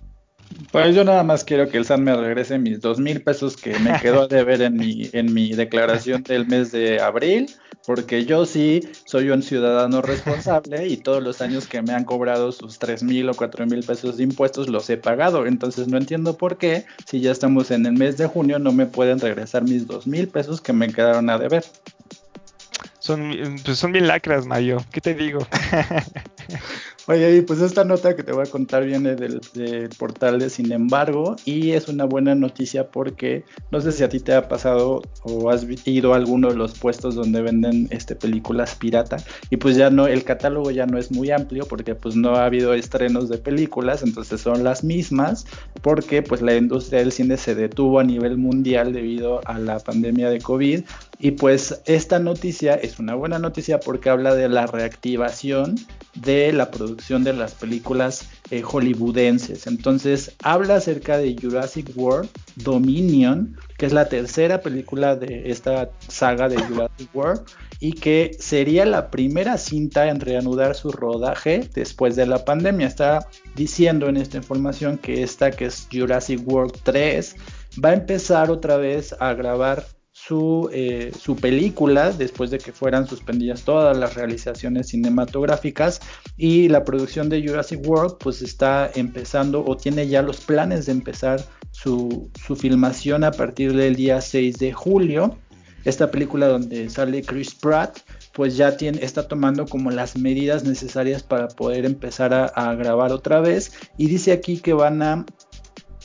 [0.70, 3.78] Pues yo nada más quiero que el SAT me regrese mis dos mil pesos que
[3.78, 7.50] me quedó de ver en mi, en mi declaración del mes de abril,
[7.86, 12.52] porque yo sí soy un ciudadano responsable y todos los años que me han cobrado
[12.52, 15.46] sus tres mil o cuatro mil pesos de impuestos los he pagado.
[15.46, 18.86] Entonces no entiendo por qué, si ya estamos en el mes de junio, no me
[18.86, 21.64] pueden regresar mis dos mil pesos que me quedaron a deber.
[22.98, 24.78] Son, pues son bien lacras, Mayo.
[24.92, 25.46] ¿Qué te digo?
[27.08, 29.40] Oye, pues esta nota que te voy a contar viene del,
[29.98, 34.20] portal de Sin embargo y es una buena noticia porque no sé si a ti
[34.20, 38.76] te ha pasado o has ido a alguno de los puestos donde venden este películas
[38.76, 39.16] pirata
[39.50, 42.44] y pues ya no el catálogo ya no es muy amplio porque pues no ha
[42.44, 45.44] habido estrenos de películas, entonces son las mismas
[45.82, 50.30] porque pues la industria del cine se detuvo a nivel mundial debido a la pandemia
[50.30, 50.84] de COVID
[51.18, 55.76] y pues esta noticia es una buena noticia porque habla de la reactivación
[56.14, 59.66] de la producción de las películas eh, hollywoodenses.
[59.66, 66.48] Entonces habla acerca de Jurassic World Dominion, que es la tercera película de esta saga
[66.48, 67.42] de Jurassic World
[67.80, 72.86] y que sería la primera cinta en reanudar su rodaje después de la pandemia.
[72.86, 77.36] Está diciendo en esta información que esta que es Jurassic World 3
[77.82, 79.84] va a empezar otra vez a grabar
[80.26, 86.00] su, eh, su, película después de que fueran suspendidas todas las realizaciones cinematográficas
[86.36, 90.92] y la producción de Jurassic World pues está empezando o tiene ya los planes de
[90.92, 95.38] empezar su, su filmación a partir del día 6 de julio.
[95.84, 97.98] Esta película donde sale Chris Pratt
[98.32, 103.40] pues ya tiene, está tomando como las medidas necesarias para poder empezar a grabar otra
[103.40, 105.26] vez y dice aquí que van a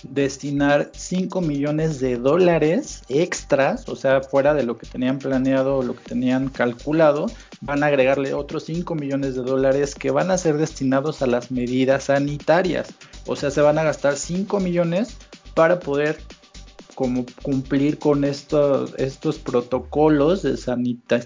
[0.04, 5.84] destinar 5 millones de dólares extras, o sea, fuera de lo que tenían planeado o
[5.84, 7.28] lo que tenían calculado,
[7.62, 11.52] van a agregarle otros 5 millones de dólares que van a ser destinados a las
[11.52, 12.94] medidas sanitarias.
[13.26, 15.18] O sea, se van a gastar 5 millones
[15.54, 16.20] para poder
[16.98, 20.58] como cumplir con estos, estos protocolos de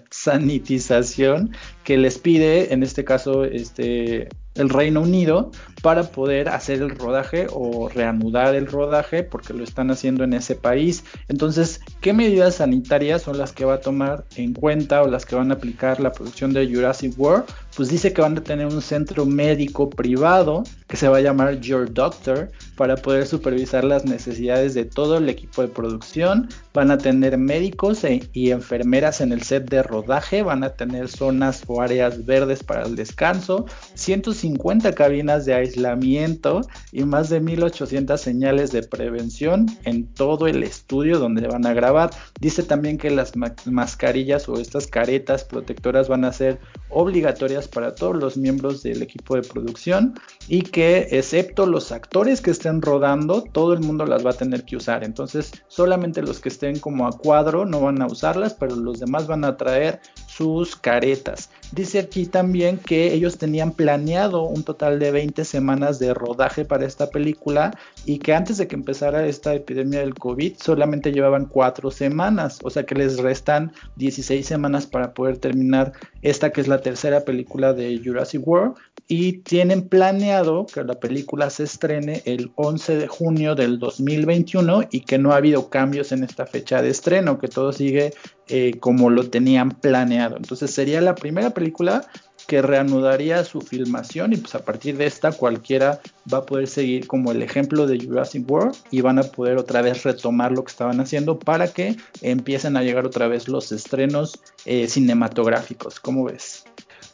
[0.10, 1.56] sanitización
[1.86, 7.48] que les pide, en este caso, este, el Reino Unido para poder hacer el rodaje
[7.52, 11.04] o reanudar el rodaje porque lo están haciendo en ese país.
[11.28, 15.36] Entonces, ¿qué medidas sanitarias son las que va a tomar en cuenta o las que
[15.36, 17.46] van a aplicar la producción de Jurassic World?
[17.76, 21.60] Pues dice que van a tener un centro médico privado que se va a llamar
[21.62, 26.50] Your Doctor para poder supervisar las necesidades de todo el equipo de producción.
[26.74, 31.10] Van a tener médicos e, y enfermeras en el set de rodaje, van a tener
[31.10, 33.66] zonas o áreas verdes para el descanso,
[33.96, 36.62] 150 cabinas de aislamiento
[36.92, 42.12] y más de 1800 señales de prevención en todo el estudio donde van a grabar.
[42.40, 43.34] Dice también que las
[43.66, 46.60] mascarillas o estas caretas protectoras van a ser
[46.90, 50.14] obligatorias para todos los miembros del equipo de producción
[50.48, 54.64] y que excepto los actores que estén rodando, todo el mundo las va a tener
[54.64, 55.04] que usar.
[55.04, 59.28] Entonces solamente los que estén como a cuadro no van a usarlas, pero los demás
[59.28, 61.50] van a traer sus caretas.
[61.72, 66.86] Dice aquí también que ellos tenían planeado un total de 20 semanas de rodaje para
[66.86, 71.90] esta película y que antes de que empezara esta epidemia del COVID solamente llevaban 4
[71.90, 76.82] semanas, o sea que les restan 16 semanas para poder terminar esta que es la
[76.82, 78.76] tercera película de Jurassic World
[79.08, 85.02] y tienen planeado que la película se estrene el 11 de junio del 2021 y
[85.02, 88.14] que no ha habido cambios en esta fecha de estreno, que todo sigue
[88.54, 90.36] eh, como lo tenían planeado.
[90.36, 92.06] Entonces sería la primera película
[92.48, 97.08] que reanudaría su filmación y pues a partir de esta cualquiera va a poder seguir
[97.08, 100.72] como el ejemplo de Jurassic World y van a poder otra vez retomar lo que
[100.72, 106.02] estaban haciendo para que empiecen a llegar otra vez los estrenos eh, cinematográficos.
[106.02, 106.66] ¿Cómo ves?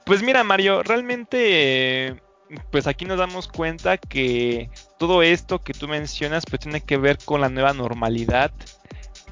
[0.06, 2.20] Pues mira, Mario, realmente,
[2.72, 7.20] pues aquí nos damos cuenta que todo esto que tú mencionas, pues tiene que ver
[7.24, 8.52] con la nueva normalidad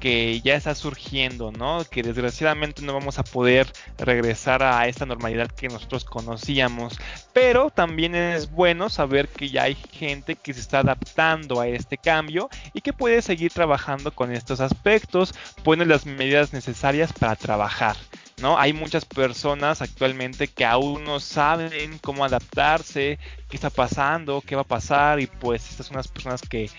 [0.06, 1.84] que ya está surgiendo, ¿no?
[1.84, 3.66] Que desgraciadamente no vamos a poder
[3.98, 6.96] regresar a esta normalidad que nosotros conocíamos,
[7.32, 11.98] pero también es bueno saber que ya hay gente que se está adaptando a este
[11.98, 15.34] cambio y que puede seguir trabajando con estos aspectos,
[15.64, 17.96] pone las medidas necesarias para trabajar.
[18.40, 18.58] ¿no?
[18.58, 23.18] Hay muchas personas actualmente que aún no saben cómo adaptarse,
[23.48, 26.70] qué está pasando, qué va a pasar y pues estas son las personas que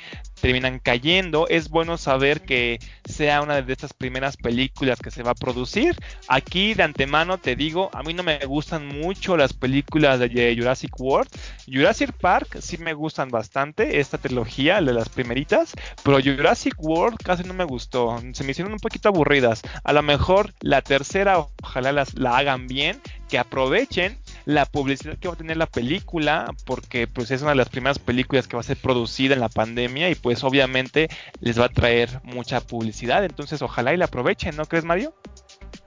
[0.41, 1.47] terminan cayendo.
[1.47, 5.95] Es bueno saber que sea una de estas primeras películas que se va a producir.
[6.27, 10.99] Aquí de antemano te digo, a mí no me gustan mucho las películas de Jurassic
[10.99, 11.29] World.
[11.65, 17.43] Jurassic Park sí me gustan bastante, esta trilogía, de las primeritas, pero Jurassic World casi
[17.43, 18.21] no me gustó.
[18.33, 19.61] Se me hicieron un poquito aburridas.
[19.83, 25.27] A lo mejor la tercera, ojalá las, la hagan bien, que aprovechen la publicidad que
[25.27, 28.61] va a tener la película, porque pues es una de las primeras películas que va
[28.61, 31.09] a ser producida en la pandemia y pues obviamente
[31.41, 35.13] les va a traer mucha publicidad, entonces ojalá y la aprovechen, ¿no crees Mario?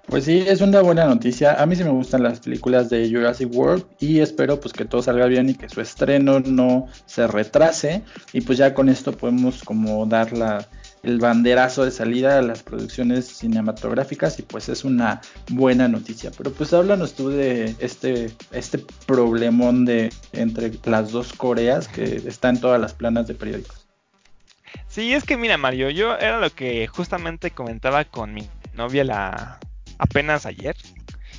[0.09, 1.55] Pues sí, es una buena noticia.
[1.55, 5.01] A mí sí me gustan las películas de Jurassic World y espero pues que todo
[5.03, 8.03] salga bien y que su estreno no se retrase
[8.35, 10.69] y pues ya con esto podemos como dar la
[11.03, 16.31] el banderazo de salida a las producciones cinematográficas y pues es una buena noticia.
[16.37, 22.51] Pero pues háblanos tú de este, este problemón de entre las dos Coreas que está
[22.51, 23.87] en todas las planas de periódicos.
[24.89, 29.59] Sí, es que mira Mario, yo era lo que justamente comentaba con mi novia la
[29.99, 30.77] apenas ayer.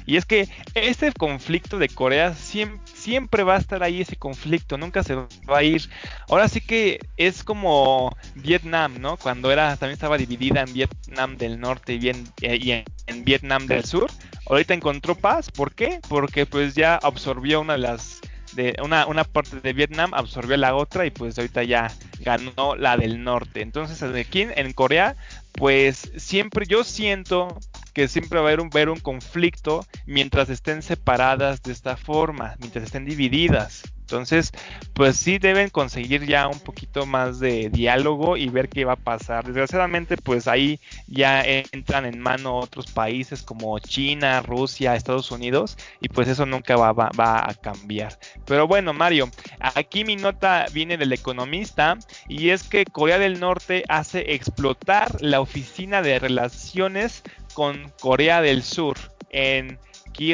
[0.06, 5.04] Y es que este conflicto de Corea siempre, va a estar ahí ese conflicto, nunca
[5.04, 5.90] se va a ir.
[6.30, 9.18] Ahora sí que es como Vietnam, ¿no?
[9.18, 12.86] Cuando era también estaba dividida en Vietnam del norte y, bien, y en,
[13.24, 14.10] Vietnam del sur.
[14.48, 16.00] Ahorita encontró paz, ¿por qué?
[16.08, 18.22] Porque pues ya absorbió una de las
[18.54, 21.90] de una, una parte de Vietnam absorbió la otra y pues ahorita ya
[22.20, 23.62] ganó la del norte.
[23.62, 25.16] Entonces aquí en Corea
[25.54, 27.58] pues siempre yo siento
[27.94, 32.56] que siempre va a haber un, ver un conflicto mientras estén separadas de esta forma,
[32.60, 33.84] mientras estén divididas.
[34.12, 34.52] Entonces,
[34.94, 38.98] pues sí deben conseguir ya un poquito más de diálogo y ver qué va a
[38.98, 39.46] pasar.
[39.46, 46.10] Desgraciadamente, pues ahí ya entran en mano otros países como China, Rusia, Estados Unidos y
[46.10, 48.20] pues eso nunca va, va a cambiar.
[48.46, 49.30] Pero bueno, Mario,
[49.62, 55.40] aquí mi nota viene del economista y es que Corea del Norte hace explotar la
[55.40, 57.24] oficina de relaciones
[57.54, 58.98] con Corea del Sur
[59.30, 59.80] en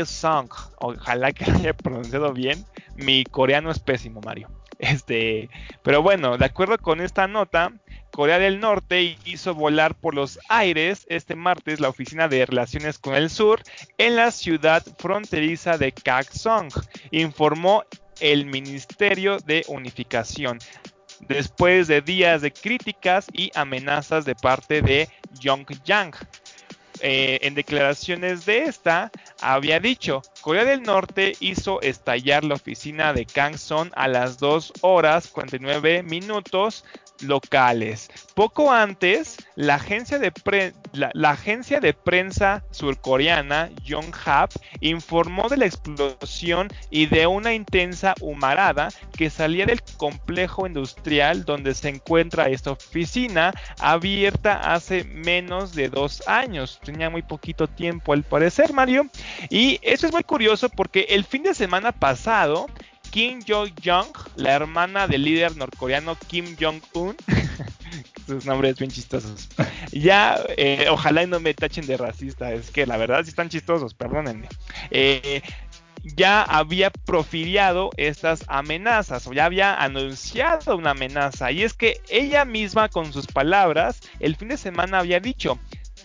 [0.05, 0.49] Song.
[0.79, 2.65] Ojalá que lo haya pronunciado bien.
[2.95, 4.49] Mi coreano es pésimo, Mario.
[4.79, 5.49] Este,
[5.81, 7.73] pero bueno, de acuerdo con esta nota,
[8.11, 13.15] Corea del Norte hizo volar por los aires este martes la oficina de relaciones con
[13.15, 13.61] el sur
[13.97, 16.69] en la ciudad fronteriza de Kaksong,
[17.11, 17.83] informó
[18.19, 20.59] el Ministerio de Unificación.
[21.21, 25.09] Después de días de críticas y amenazas de parte de
[25.39, 26.13] Yongyang,
[27.01, 33.25] eh, en declaraciones de esta, había dicho, Corea del Norte hizo estallar la oficina de
[33.25, 36.83] Kangson a las 2 horas 49 minutos
[37.21, 38.09] locales.
[38.35, 44.51] Poco antes, la agencia de, prensa surcoreana Yonhap
[44.81, 51.73] informó de la explosión y de una intensa humarada que salía del complejo industrial donde
[51.73, 56.79] se encuentra esta oficina abierta hace menos de dos años.
[56.83, 59.07] Tenía muy poquito tiempo al parecer, Mario.
[59.49, 62.67] Y eso es muy curioso porque el fin de semana pasado
[63.17, 67.15] Kim Jong-jong, la hermana del líder norcoreano Kim Jong-un.
[68.27, 69.49] Sus nombres bien chistosos.
[69.91, 73.95] Ya, eh, ojalá no me tachen de racista, es que la verdad sí están chistosos,
[73.95, 74.47] perdónenme.
[74.91, 75.41] Eh,
[76.15, 81.51] ya había profiliado estas amenazas o ya había anunciado una amenaza.
[81.51, 85.57] Y es que ella misma con sus palabras el fin de semana había dicho,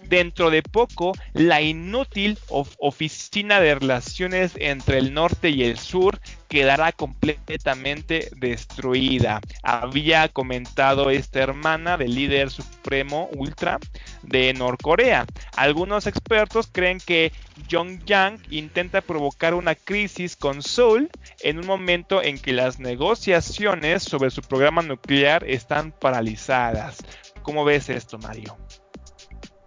[0.09, 6.92] dentro de poco la inútil oficina de relaciones entre el norte y el sur quedará
[6.92, 9.40] completamente destruida.
[9.62, 13.78] Había comentado esta hermana del líder supremo ultra
[14.22, 15.24] de Norcorea.
[15.57, 17.32] Algunos expertos creen que
[17.68, 24.30] Pyongyang intenta provocar una crisis con Seoul en un momento en que las negociaciones sobre
[24.30, 26.98] su programa nuclear están paralizadas.
[27.42, 28.59] ¿Cómo ves esto, Mario?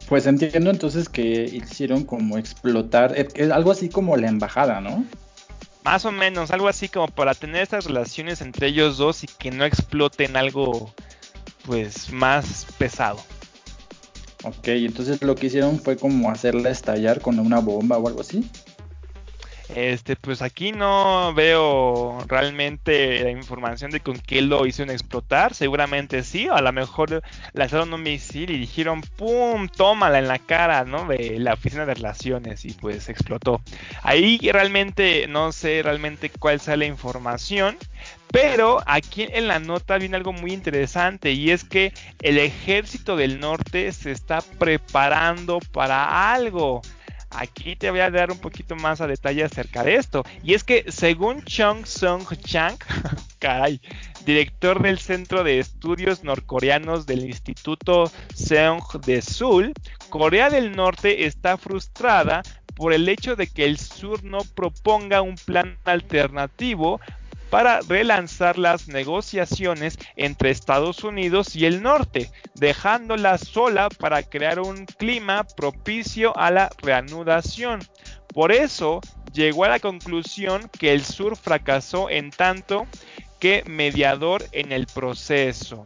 [0.07, 3.15] Pues entiendo entonces que hicieron como explotar,
[3.51, 5.03] algo así como la embajada, ¿no?
[5.83, 9.51] Más o menos, algo así como para tener estas relaciones entre ellos dos y que
[9.51, 10.93] no exploten algo
[11.65, 13.19] pues más pesado.
[14.43, 18.47] Ok, entonces lo que hicieron fue como hacerla estallar con una bomba o algo así.
[19.73, 25.53] Este, pues aquí no veo realmente la información de con qué lo hicieron explotar.
[25.53, 29.67] Seguramente sí, o a lo mejor lanzaron un misil y dijeron ¡pum!
[29.67, 31.07] Tómala en la cara, ¿no?
[31.07, 33.61] De la oficina de relaciones y pues explotó.
[34.03, 37.77] Ahí realmente no sé realmente cuál sea la información.
[38.31, 43.39] Pero aquí en la nota viene algo muy interesante y es que el ejército del
[43.39, 46.81] norte se está preparando para algo.
[47.37, 50.23] Aquí te voy a dar un poquito más a detalle acerca de esto.
[50.43, 52.77] Y es que según Chung Sung Chang,
[53.39, 53.81] caray,
[54.25, 59.73] director del Centro de Estudios Norcoreanos del Instituto Seong de Seoul,
[60.09, 62.41] Corea del Norte está frustrada
[62.75, 66.99] por el hecho de que el sur no proponga un plan alternativo
[67.55, 74.85] para relanzar las negociaciones entre Estados Unidos y el norte, dejándola sola para crear un
[74.85, 77.79] clima propicio a la reanudación.
[78.33, 78.99] Por eso
[79.31, 82.87] llegó a la conclusión que el sur fracasó en tanto
[83.39, 85.85] que mediador en el proceso.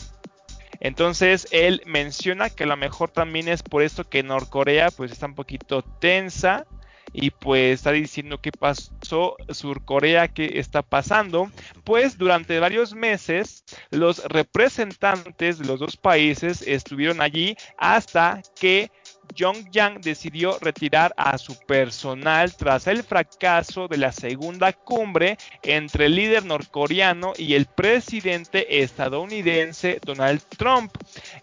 [0.79, 5.27] Entonces él menciona que a lo mejor también es por esto que Norcorea pues está
[5.27, 6.65] un poquito tensa
[7.13, 11.51] y pues está diciendo qué pasó Surcorea, qué está pasando.
[11.83, 18.91] Pues durante varios meses los representantes de los dos países estuvieron allí hasta que
[19.33, 26.15] Pyongyang decidió retirar a su personal tras el fracaso de la segunda cumbre entre el
[26.15, 30.91] líder norcoreano y el presidente estadounidense Donald Trump.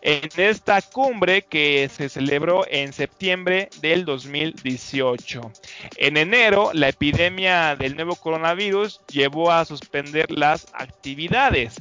[0.03, 5.53] En esta cumbre que se celebró en septiembre del 2018.
[5.97, 11.76] En enero, la epidemia del nuevo coronavirus llevó a suspender las actividades.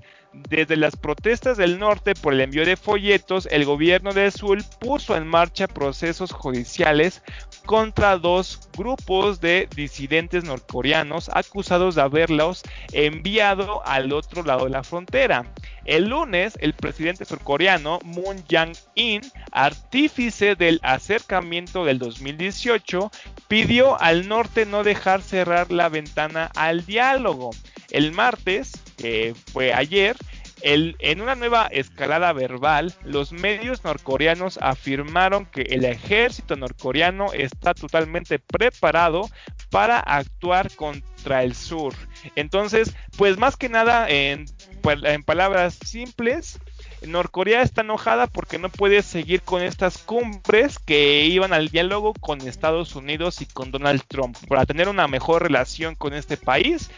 [0.49, 5.15] Desde las protestas del norte por el envío de folletos, el gobierno de Sul puso
[5.15, 7.23] en marcha procesos judiciales
[7.65, 12.61] contra dos grupos de disidentes norcoreanos acusados de haberlos
[12.91, 15.51] enviado al otro lado de la frontera.
[15.86, 19.21] El lunes, el presidente surcoreano Moon Jae-in,
[19.51, 23.11] artífice del acercamiento del 2018,
[23.47, 27.51] pidió al norte no dejar cerrar la ventana al diálogo.
[27.91, 30.15] El martes, que fue ayer,
[30.61, 38.39] en una nueva escalada verbal, los medios norcoreanos afirmaron que el ejército norcoreano está totalmente
[38.39, 39.29] preparado
[39.69, 41.93] para actuar contra el sur.
[42.35, 44.45] Entonces, pues más que nada, en,
[44.83, 46.59] en palabras simples,
[47.05, 52.41] Norcorea está enojada porque no puede seguir con estas cumbres que iban al diálogo con
[52.41, 56.89] Estados Unidos y con Donald Trump para tener una mejor relación con este país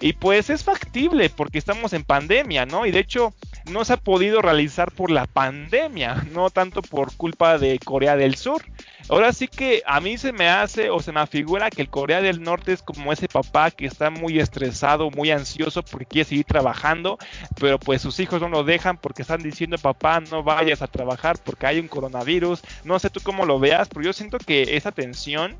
[0.00, 2.86] y pues es factible porque estamos en pandemia, ¿no?
[2.86, 3.34] Y de hecho
[3.70, 8.36] no se ha podido realizar por la pandemia, no tanto por culpa de Corea del
[8.36, 8.64] Sur.
[9.08, 12.22] Ahora sí que a mí se me hace o se me afigura que el Corea
[12.22, 16.44] del Norte es como ese papá que está muy estresado, muy ansioso porque quiere seguir
[16.44, 17.18] trabajando,
[17.60, 21.36] pero pues sus hijos no lo dejan porque están diciendo papá no vayas a trabajar
[21.44, 22.62] porque hay un coronavirus.
[22.84, 25.56] No sé tú cómo lo veas, pero yo siento que esa tensión,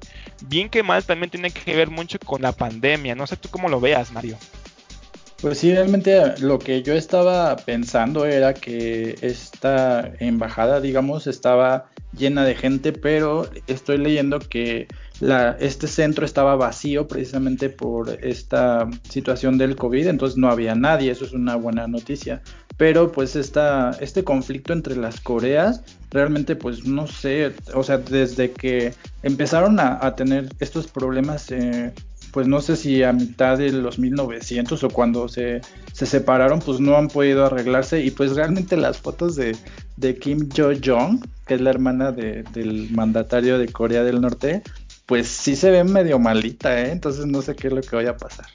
[0.47, 3.15] bien que mal, también tiene que ver mucho con la pandemia.
[3.15, 4.39] No sé tú cómo lo veas, Mario.
[5.45, 12.47] Pues sí, realmente lo que yo estaba pensando era que esta embajada, digamos, estaba llena
[12.47, 14.89] de gente, pero estoy leyendo que
[15.21, 21.11] la, este centro estaba vacío precisamente por esta situación del COVID, entonces no había nadie,
[21.11, 22.41] eso es una buena noticia.
[22.79, 28.51] Pero pues esta, este conflicto entre las Coreas, realmente pues no sé, o sea, desde
[28.51, 31.93] que empezaron a, a tener estos problemas eh,
[32.35, 35.61] pues no sé si a mitad de los 1900 o cuando se,
[35.93, 38.01] separaron, pues no han podido arreglarse.
[38.03, 39.55] Y pues realmente las fotos de,
[40.19, 44.65] Kim Jo-jong, que es la hermana del mandatario de Corea del Norte,
[45.07, 46.91] pues sí se ve medio malita, ¿eh?
[46.91, 48.47] Entonces no sé qué es lo que vaya a pasar.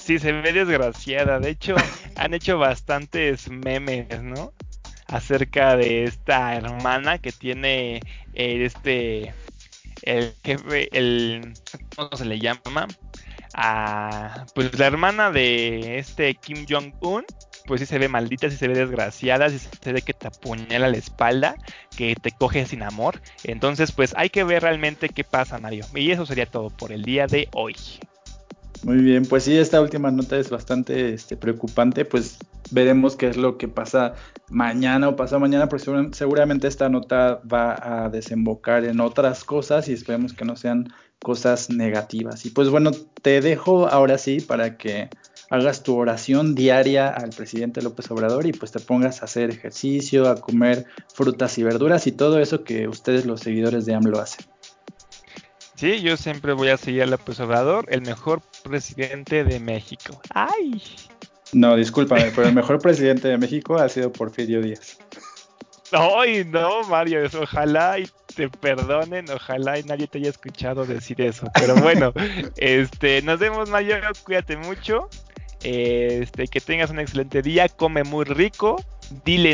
[0.00, 1.40] Sí, se ve desgraciada.
[1.40, 1.74] De hecho,
[2.14, 4.52] han hecho bastantes memes, ¿no?
[5.08, 7.96] Acerca de esta hermana que tiene
[8.34, 9.34] eh, este
[10.02, 11.54] el jefe, el,
[11.96, 12.88] ¿cómo se le llama?
[13.54, 17.24] A, pues la hermana de este Kim Jong-un,
[17.66, 20.88] pues sí se ve maldita, sí se ve desgraciada, sí se ve que te apuñala
[20.88, 21.56] la espalda,
[21.96, 23.20] que te coge sin amor.
[23.44, 25.84] Entonces, pues hay que ver realmente qué pasa, Mario.
[25.94, 27.76] Y eso sería todo por el día de hoy.
[28.84, 32.38] Muy bien, pues sí, esta última nota es bastante este, preocupante, pues
[32.72, 34.14] veremos qué es lo que pasa
[34.50, 39.92] mañana o pasado mañana, porque seguramente esta nota va a desembocar en otras cosas y
[39.92, 42.44] esperemos que no sean cosas negativas.
[42.44, 42.90] Y pues bueno,
[43.22, 45.10] te dejo ahora sí para que
[45.48, 50.28] hagas tu oración diaria al presidente López Obrador y pues te pongas a hacer ejercicio,
[50.28, 54.46] a comer frutas y verduras y todo eso que ustedes los seguidores de AMLO hacen.
[55.74, 60.20] Sí, yo siempre voy a seguir a López Obrador, el mejor presidente de México.
[60.30, 60.82] ¡Ay!
[61.52, 64.98] No, discúlpame, pero el mejor presidente de México ha sido Porfirio Díaz.
[65.92, 71.46] Ay, no, Mario, ojalá y te perdonen, ojalá y nadie te haya escuchado decir eso.
[71.54, 72.12] Pero bueno,
[72.56, 75.08] este, nos vemos, Mario, cuídate mucho.
[75.62, 78.82] Este, que tengas un excelente día, come muy rico,
[79.24, 79.50] dile